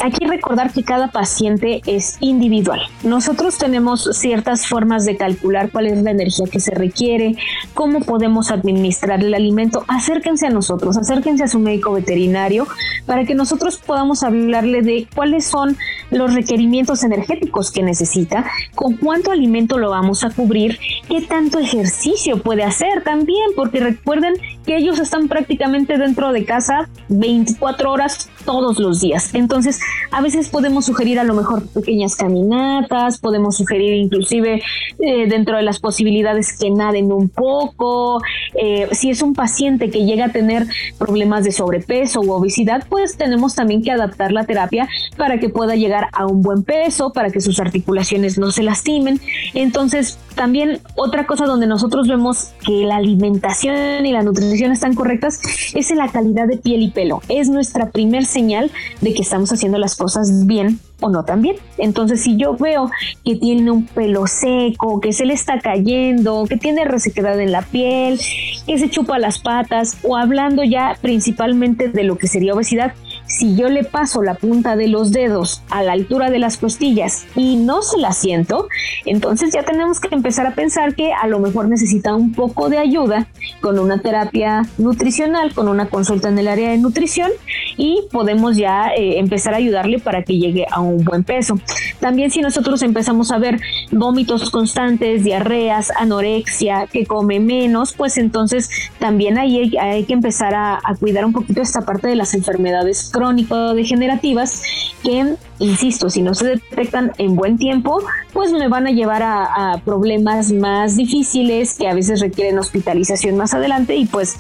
Aquí 0.03 0.27
recordar 0.27 0.73
que 0.73 0.85
cada 0.85 1.09
paciente 1.09 1.83
es 1.87 2.17
individual. 2.21 2.81
Nosotros 3.03 3.59
tenemos 3.59 4.09
ciertas 4.13 4.67
formas 4.67 5.05
de 5.05 5.17
calcular 5.17 5.71
cuál 5.71 5.87
es 5.87 6.03
la 6.03 6.13
energía 6.13 6.47
que 6.51 6.61
se 6.61 6.73
requiere, 6.73 7.37
cómo 7.75 8.01
podemos 8.01 8.51
administrar 8.51 9.25
el 9.25 9.35
alimento. 9.35 9.85
Acérquense 9.89 10.47
a 10.47 10.51
nosotros, 10.51 10.97
acérquense 10.97 11.45
a 11.45 11.49
su 11.49 11.59
médico 11.59 11.93
veterinario 11.93 12.67
para 13.07 13.25
que 13.25 13.35
nosotros 13.35 13.79
podamos 13.79 14.23
hablarle 14.23 14.83
de 14.83 15.09
cuáles 15.15 15.47
son 15.47 15.77
los 16.11 16.35
requerimientos 16.35 17.03
energéticos 17.03 17.71
que 17.71 17.83
necesita, 17.83 18.45
con 18.75 18.97
cuánto 18.97 19.33
alimento 19.33 19.79
lo 19.79 19.91
vamos 19.91 20.25
a 20.25 20.31
cubrir, 20.31 20.79
qué 21.09 21.23
tanto 21.23 21.59
ejercicio 21.59 22.41
puede 22.43 22.63
hacer 22.63 23.03
también, 23.03 23.51
porque 23.57 23.81
recuerden 23.81 24.35
que 24.69 24.77
ellos 24.77 25.01
están 25.01 25.29
prácticamente 25.29 25.97
dentro 25.97 26.31
de 26.31 26.45
casa 26.45 26.91
24 27.09 27.91
horas 27.91 28.29
todos 28.45 28.79
los 28.79 29.01
días. 29.01 29.35
Entonces, 29.35 29.81
a 30.11 30.21
veces 30.21 30.51
podemos 30.51 30.85
sugerir 30.85 31.19
a 31.19 31.25
lo 31.25 31.33
mejor 31.33 31.67
pequeñas 31.69 32.17
caminatas, 32.17 33.19
podemos 33.19 33.57
sugerir 33.57 33.95
inclusive 33.95 34.63
eh, 34.99 35.27
dentro 35.27 35.57
de 35.57 35.63
las 35.63 35.79
posibilidades 35.79 36.55
que 36.59 36.71
naden 36.71 37.11
un 37.13 37.31
poco. 37.31 38.21
Eh, 38.61 38.89
si 38.93 39.09
es 39.09 39.23
un 39.23 39.33
paciente 39.33 39.89
que 39.89 40.05
llega 40.05 40.27
a 40.27 40.33
tener 40.33 40.67
problemas 40.99 41.45
de 41.45 41.53
sobrepeso 41.53 42.21
u 42.21 42.31
obesidad, 42.33 42.85
pues 42.91 43.17
tenemos 43.17 43.55
también 43.55 43.83
que 43.83 43.91
adaptar 43.91 44.33
la 44.33 44.45
terapia 44.45 44.87
para 45.17 45.41
que 45.41 45.49
pueda 45.49 45.77
llegar 45.77 46.09
a 46.13 46.27
un 46.27 46.43
buen 46.43 46.63
peso, 46.63 47.15
para 47.15 47.31
que 47.31 47.41
sus 47.41 47.59
articulaciones 47.59 48.37
no 48.37 48.51
se 48.51 48.63
lastimen. 48.63 49.19
Entonces, 49.55 50.19
también 50.35 50.81
otra 50.95 51.27
cosa 51.27 51.47
donde 51.47 51.67
nosotros 51.67 52.07
vemos 52.07 52.53
que 52.67 52.85
la 52.85 52.97
alimentación 52.97 54.05
y 54.05 54.13
la 54.13 54.23
nutrición 54.23 54.58
están 54.66 54.94
correctas 54.94 55.40
es 55.75 55.90
en 55.90 55.99
la 55.99 56.09
calidad 56.09 56.47
de 56.47 56.57
piel 56.57 56.83
y 56.83 56.90
pelo. 56.90 57.23
Es 57.29 57.49
nuestra 57.49 57.90
primer 57.90 58.25
señal 58.25 58.71
de 59.01 59.14
que 59.14 59.23
estamos 59.23 59.53
haciendo 59.53 59.79
las 59.79 59.97
cosas 59.97 60.47
bien 60.47 60.81
o 61.01 61.11
no 61.11 61.25
también. 61.25 61.57
Entonces, 61.77 62.21
si 62.23 62.37
yo 62.37 62.57
veo 62.57 62.90
que 63.25 63.37
tiene 63.37 63.71
un 63.71 63.87
pelo 63.87 64.27
seco, 64.27 65.01
que 65.01 65.12
se 65.12 65.25
le 65.25 65.35
está 65.35 65.61
cayendo, 65.61 66.44
que 66.49 66.57
tiene 66.57 66.85
resequedad 66.85 67.40
en 67.40 67.53
la 67.53 67.62
piel, 67.62 68.21
que 68.66 68.79
se 68.79 68.90
chupa 68.90 69.18
las 69.18 69.38
patas, 69.38 69.99
o 70.03 70.16
hablando 70.16 70.64
ya 70.64 70.97
principalmente 71.01 71.88
de 71.88 72.05
lo 72.05 72.18
que 72.18 72.27
sería 72.27 72.55
obesidad, 72.55 72.94
si 73.29 73.55
yo 73.55 73.69
le 73.69 73.85
paso 73.85 74.23
la 74.23 74.35
punta 74.35 74.75
de 74.75 74.88
los 74.88 75.12
dedos 75.12 75.62
a 75.71 75.83
la 75.83 75.93
altura 75.93 76.31
de 76.31 76.38
las 76.38 76.57
costillas 76.57 77.27
y 77.37 77.57
no 77.57 77.83
se 77.83 77.99
la 77.99 78.12
siento, 78.12 78.69
entonces 79.05 79.53
ya 79.53 79.62
tenemos 79.62 80.01
que 80.01 80.14
empezar 80.14 80.47
a 80.47 80.55
pensar 80.55 80.95
que 80.95 81.12
a 81.12 81.27
lo 81.27 81.38
mejor 81.38 81.69
necesita 81.69 82.14
un 82.14 82.33
poco 82.33 82.69
de 82.69 82.79
ayuda 82.79 83.29
con 83.61 83.79
una 83.79 83.99
terapia 83.99 84.62
nutricional, 84.79 85.55
con 85.55 85.69
una 85.69 85.88
consulta 85.88 86.29
en 86.29 86.38
el 86.38 86.49
área 86.49 86.71
de 86.71 86.79
nutrición 86.79 87.31
y 87.77 88.03
podemos 88.11 88.57
ya 88.57 88.88
eh, 88.97 89.19
empezar 89.19 89.55
a 89.55 89.59
ayudarle 89.59 89.99
para 89.99 90.23
que 90.25 90.38
llegue 90.38 90.67
a 90.71 90.81
un 90.81 91.05
buen 91.05 91.23
peso. 91.23 91.61
También 92.01 92.31
si 92.31 92.41
nosotros 92.41 92.83
empezamos 92.83 93.31
a 93.31 93.38
ver 93.38 93.61
vómitos 93.93 94.51
constantes, 94.51 95.23
diarreas, 95.23 95.93
anorexia, 95.97 96.87
que 96.87 97.07
come 97.07 97.41
menos, 97.41 97.93
pues 97.93 98.17
entonces 98.17 98.71
también 98.99 99.38
ahí 99.38 99.77
hay, 99.79 100.05
que 100.05 100.12
empezar 100.12 100.55
a, 100.55 100.77
a 100.83 100.95
cuidar 100.95 101.25
un 101.25 101.33
poquito 101.33 101.61
esta 101.61 101.83
parte 101.83 102.09
de 102.09 102.17
las 102.17 102.35
enfermedades 102.35 103.11
crónico-degenerativas 103.19 104.63
que, 105.03 105.35
insisto, 105.59 106.09
si 106.09 106.23
no 106.23 106.35
se 106.35 106.47
detectan 106.47 107.13
en 107.19 107.35
buen 107.35 107.59
tiempo, 107.59 108.01
pues 108.33 108.53
me 108.53 108.69
van 108.69 108.87
a 108.87 108.91
llevar 108.91 109.23
a, 109.23 109.73
a 109.73 109.79
problemas 109.79 110.53
más 110.53 110.97
difíciles 110.97 111.75
que 111.77 111.89
a 111.89 111.95
veces 111.95 112.21
requieren 112.21 112.59
hospitalización 112.59 113.37
más 113.37 113.55
adelante 113.55 113.97
y 113.97 114.07
pues 114.07 114.39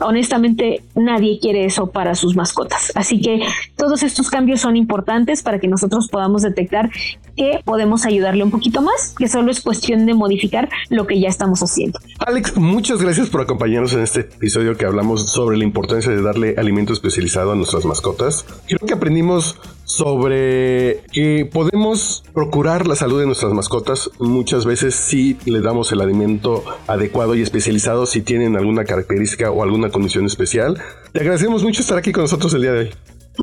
honestamente 0.00 0.82
nadie 0.94 1.38
quiere 1.40 1.64
eso 1.64 1.88
para 1.88 2.14
sus 2.14 2.36
mascotas. 2.36 2.92
Así 2.94 3.20
que 3.20 3.40
todos 3.76 4.02
estos 4.02 4.30
cambios 4.30 4.60
son 4.60 4.76
importantes 4.76 5.42
para 5.42 5.58
que 5.58 5.68
nosotros 5.68 6.08
podamos 6.08 6.42
detectar 6.42 6.90
que 7.36 7.60
podemos 7.64 8.04
ayudarle 8.04 8.42
un 8.42 8.50
poquito 8.50 8.82
más, 8.82 9.14
que 9.16 9.28
solo 9.28 9.50
es 9.50 9.60
cuestión 9.60 10.06
de 10.06 10.14
modificar 10.14 10.68
lo 10.90 11.06
que 11.06 11.20
ya 11.20 11.28
estamos 11.28 11.60
haciendo. 11.60 11.98
Alex, 12.18 12.56
muchas 12.56 13.00
gracias 13.00 13.28
por 13.28 13.40
acompañarnos 13.40 13.92
en 13.92 14.00
este 14.00 14.20
episodio 14.20 14.76
que 14.76 14.84
hablamos 14.84 15.30
sobre 15.30 15.56
la 15.56 15.64
importancia 15.64 16.10
de 16.10 16.20
darle 16.20 16.54
alimento 16.58 16.92
especializado 16.92 17.52
a 17.52 17.54
nuestras 17.54 17.84
mascotas. 17.84 18.44
Creo 18.66 18.80
que 18.80 18.94
aprendimos 18.94 19.56
sobre 19.88 21.02
que 21.12 21.48
podemos 21.50 22.22
procurar 22.34 22.86
la 22.86 22.94
salud 22.94 23.18
de 23.18 23.26
nuestras 23.26 23.52
mascotas. 23.54 24.10
Muchas 24.18 24.66
veces 24.66 24.94
sí 24.94 25.38
le 25.46 25.60
damos 25.60 25.90
el 25.92 26.02
alimento 26.02 26.62
adecuado 26.86 27.34
y 27.34 27.42
especializado 27.42 28.04
si 28.06 28.20
tienen 28.20 28.56
alguna 28.56 28.84
característica 28.84 29.50
o 29.50 29.62
alguna 29.62 29.90
condición 29.90 30.26
especial. 30.26 30.80
Te 31.12 31.20
agradecemos 31.20 31.64
mucho 31.64 31.80
estar 31.80 31.96
aquí 31.96 32.12
con 32.12 32.22
nosotros 32.22 32.52
el 32.54 32.62
día 32.62 32.72
de 32.72 32.78
hoy. 32.80 32.90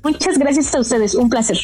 Muchas 0.04 0.38
gracias 0.38 0.74
a 0.76 0.80
ustedes, 0.80 1.16
un 1.16 1.30
placer. 1.30 1.58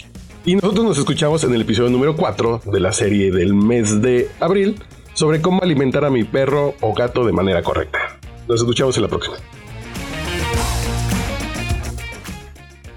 Y 0.45 0.55
nosotros 0.55 0.83
nos 0.83 0.97
escuchamos 0.97 1.43
en 1.43 1.53
el 1.53 1.61
episodio 1.61 1.91
número 1.91 2.15
4 2.15 2.63
de 2.65 2.79
la 2.79 2.91
serie 2.91 3.31
del 3.31 3.53
mes 3.53 4.01
de 4.01 4.29
abril 4.39 4.81
sobre 5.13 5.41
cómo 5.41 5.61
alimentar 5.61 6.05
a 6.05 6.09
mi 6.09 6.23
perro 6.23 6.73
o 6.81 6.93
gato 6.93 7.23
de 7.23 7.31
manera 7.31 7.61
correcta. 7.61 8.19
Nos 8.47 8.61
escuchamos 8.61 8.95
en 8.97 9.03
la 9.03 9.09
próxima. 9.09 9.37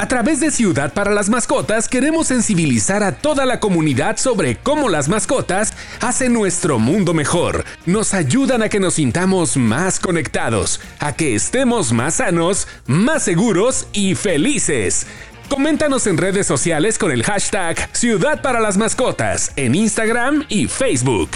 A 0.04 0.06
través 0.06 0.38
de 0.38 0.50
Ciudad 0.50 0.92
para 0.92 1.12
las 1.12 1.30
Mascotas 1.30 1.88
queremos 1.88 2.26
sensibilizar 2.26 3.02
a 3.02 3.12
toda 3.12 3.46
la 3.46 3.58
comunidad 3.58 4.18
sobre 4.18 4.56
cómo 4.56 4.90
las 4.90 5.08
mascotas 5.08 5.72
hacen 6.02 6.34
nuestro 6.34 6.78
mundo 6.78 7.14
mejor, 7.14 7.64
nos 7.86 8.12
ayudan 8.12 8.62
a 8.62 8.68
que 8.68 8.80
nos 8.80 8.94
sintamos 8.94 9.56
más 9.56 9.98
conectados, 9.98 10.82
a 10.98 11.14
que 11.14 11.34
estemos 11.34 11.94
más 11.94 12.16
sanos, 12.16 12.68
más 12.86 13.22
seguros 13.22 13.88
y 13.94 14.14
felices. 14.14 15.06
Coméntanos 15.48 16.06
en 16.06 16.18
redes 16.18 16.46
sociales 16.46 16.98
con 16.98 17.10
el 17.10 17.22
hashtag 17.22 17.88
Ciudad 17.92 18.42
para 18.42 18.60
las 18.60 18.76
Mascotas 18.76 19.52
en 19.56 19.74
Instagram 19.74 20.44
y 20.50 20.66
Facebook. 20.66 21.30